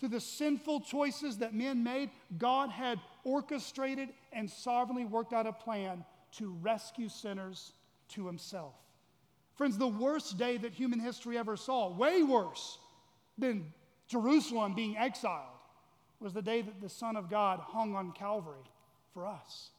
[0.00, 5.52] Through the sinful choices that men made, God had orchestrated and sovereignly worked out a
[5.52, 6.04] plan
[6.38, 7.72] to rescue sinners
[8.08, 8.74] to himself.
[9.54, 12.78] Friends, the worst day that human history ever saw, way worse
[13.38, 13.72] than
[14.08, 15.46] Jerusalem being exiled,
[16.20, 18.64] was the day that the Son of God hung on Calvary
[19.12, 19.70] for us.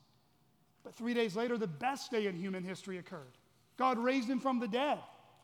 [0.83, 3.37] But three days later, the best day in human history occurred.
[3.77, 4.99] God raised him from the dead,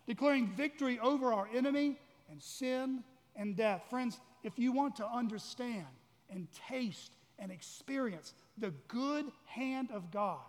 [0.08, 1.98] declaring victory over our enemy
[2.30, 3.04] and sin
[3.36, 3.84] and death.
[3.90, 5.88] Friends, if you want to understand
[6.30, 10.40] and taste and experience the good hand of God,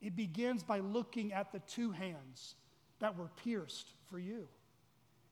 [0.00, 2.54] it begins by looking at the two hands
[3.00, 4.48] that were pierced for you.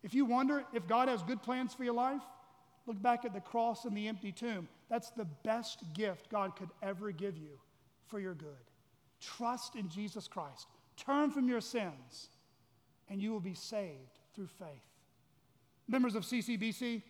[0.03, 2.23] If you wonder if God has good plans for your life,
[2.87, 4.69] look back at the cross and the empty tomb.
[4.89, 7.59] That's the best gift God could ever give you
[8.07, 8.49] for your good.
[9.21, 10.67] Trust in Jesus Christ.
[10.97, 12.29] Turn from your sins,
[13.09, 14.69] and you will be saved through faith.
[15.89, 17.03] Members of CCBC,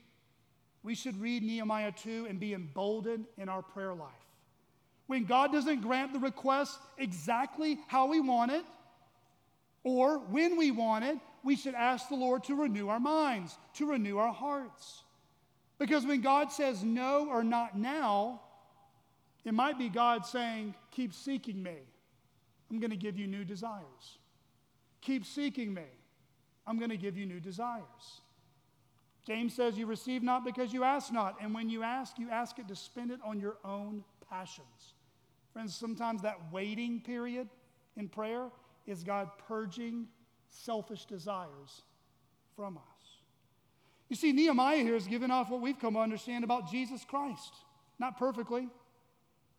[0.82, 4.27] we should read Nehemiah 2 and be emboldened in our prayer life.
[5.08, 8.64] When God doesn't grant the request exactly how we want it,
[9.82, 13.90] or when we want it, we should ask the Lord to renew our minds, to
[13.90, 15.02] renew our hearts.
[15.78, 18.42] Because when God says no or not now,
[19.46, 21.76] it might be God saying, Keep seeking me.
[22.70, 24.18] I'm going to give you new desires.
[25.00, 25.86] Keep seeking me.
[26.66, 28.20] I'm going to give you new desires.
[29.26, 31.36] James says, You receive not because you ask not.
[31.40, 34.92] And when you ask, you ask it to spend it on your own passions.
[35.52, 37.48] Friends, sometimes that waiting period
[37.96, 38.48] in prayer
[38.86, 40.06] is God purging
[40.50, 41.82] selfish desires
[42.56, 42.82] from us.
[44.08, 47.54] You see, Nehemiah here is giving off what we've come to understand about Jesus Christ.
[47.98, 48.68] Not perfectly,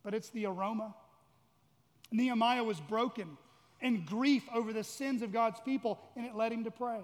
[0.02, 0.94] but it's the aroma.
[2.10, 3.36] Nehemiah was broken
[3.80, 7.00] in grief over the sins of God's people, and it led him to pray.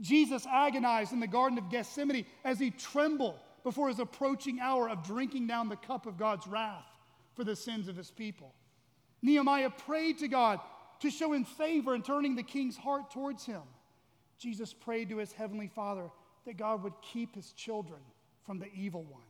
[0.00, 5.04] Jesus agonized in the Garden of Gethsemane as he trembled before his approaching hour of
[5.04, 6.91] drinking down the cup of God's wrath
[7.34, 8.54] for the sins of his people.
[9.22, 10.60] Nehemiah prayed to God
[11.00, 13.62] to show him favor in turning the king's heart towards him.
[14.38, 16.10] Jesus prayed to his heavenly Father
[16.46, 18.00] that God would keep his children
[18.44, 19.22] from the evil one.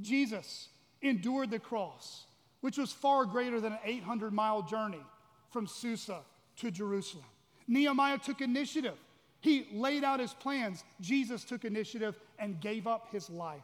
[0.00, 0.68] Jesus
[1.02, 2.24] endured the cross,
[2.60, 5.02] which was far greater than an 800 mile journey
[5.50, 6.20] from Susa
[6.56, 7.24] to Jerusalem.
[7.68, 8.96] Nehemiah took initiative.
[9.40, 10.84] He laid out his plans.
[11.00, 13.62] Jesus took initiative and gave up his life.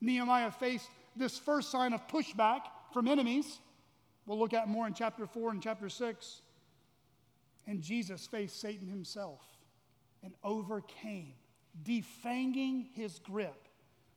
[0.00, 2.62] Nehemiah faced this first sign of pushback
[2.94, 3.58] from enemies.
[4.24, 6.40] We'll look at more in chapter 4 and chapter 6.
[7.66, 9.42] And Jesus faced Satan himself
[10.22, 11.34] and overcame,
[11.82, 13.68] defanging his grip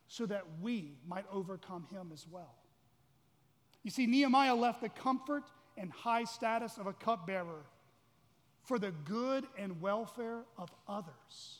[0.06, 2.54] so that we might overcome him as well.
[3.82, 5.44] You see, Nehemiah left the comfort
[5.76, 7.66] and high status of a cupbearer
[8.62, 11.58] for the good and welfare of others.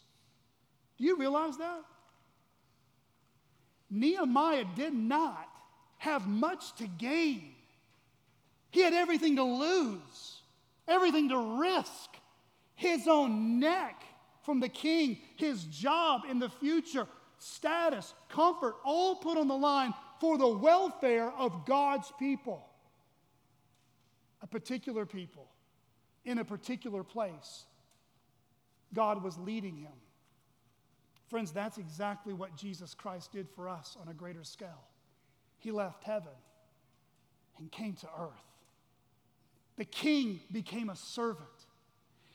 [0.99, 1.83] Do you realize that?
[3.91, 5.49] Nehemiah did not
[5.99, 7.55] have much to gain.
[8.71, 10.41] He had everything to lose,
[10.87, 12.11] everything to risk
[12.75, 14.03] his own neck
[14.43, 17.07] from the king, his job in the future,
[17.39, 22.65] status, comfort, all put on the line for the welfare of God's people.
[24.41, 25.49] A particular people
[26.25, 27.65] in a particular place,
[28.95, 29.93] God was leading him.
[31.29, 34.85] Friends, that's exactly what Jesus Christ did for us on a greater scale.
[35.59, 36.33] He left heaven
[37.59, 38.31] and came to earth.
[39.77, 41.49] The king became a servant.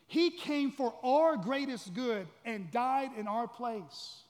[0.08, 4.24] He came for our greatest good and died in our place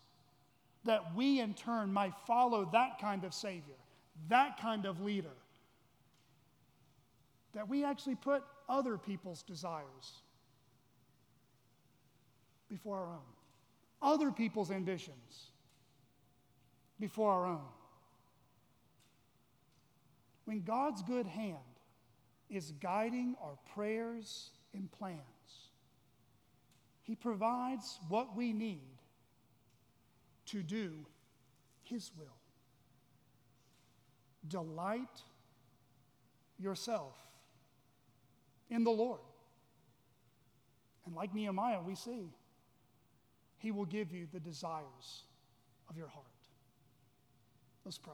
[0.86, 3.76] that we in turn might follow that kind of Savior,
[4.30, 5.34] that kind of leader.
[7.54, 10.22] That we actually put other people's desires
[12.70, 13.34] before our own,
[14.02, 15.52] other people's ambitions
[17.00, 17.62] before our own.
[20.46, 21.58] When God's good hand
[22.50, 25.20] is guiding our prayers and plans,
[27.04, 28.98] He provides what we need
[30.48, 31.06] to do
[31.84, 32.28] His will.
[34.48, 35.22] Delight
[36.60, 37.16] yourself
[38.70, 39.22] in the Lord.
[41.06, 42.34] And like Nehemiah, we see
[43.58, 45.24] He will give you the desires
[45.90, 46.26] of your heart.
[47.86, 48.14] Let's pray.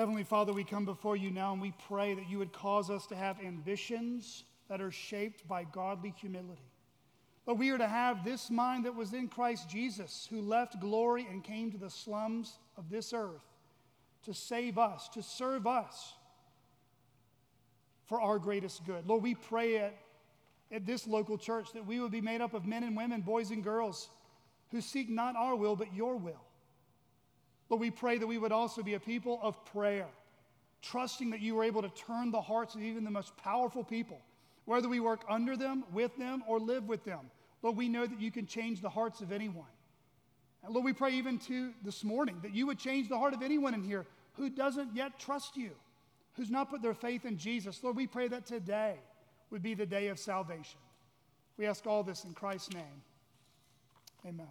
[0.00, 3.06] Heavenly Father, we come before you now and we pray that you would cause us
[3.08, 6.72] to have ambitions that are shaped by godly humility.
[7.44, 11.26] But we are to have this mind that was in Christ Jesus, who left glory
[11.30, 13.44] and came to the slums of this earth
[14.24, 16.14] to save us, to serve us
[18.06, 19.06] for our greatest good.
[19.06, 19.98] Lord, we pray at,
[20.72, 23.50] at this local church that we would be made up of men and women, boys
[23.50, 24.08] and girls,
[24.70, 26.40] who seek not our will, but your will.
[27.70, 30.08] Lord, we pray that we would also be a people of prayer,
[30.82, 34.20] trusting that you are able to turn the hearts of even the most powerful people,
[34.64, 37.30] whether we work under them, with them, or live with them.
[37.62, 39.66] Lord, we know that you can change the hearts of anyone.
[40.64, 43.42] And Lord, we pray even to this morning that you would change the heart of
[43.42, 44.04] anyone in here
[44.34, 45.70] who doesn't yet trust you,
[46.34, 47.82] who's not put their faith in Jesus.
[47.82, 48.96] Lord, we pray that today
[49.50, 50.80] would be the day of salvation.
[51.56, 53.02] We ask all this in Christ's name.
[54.26, 54.48] Amen.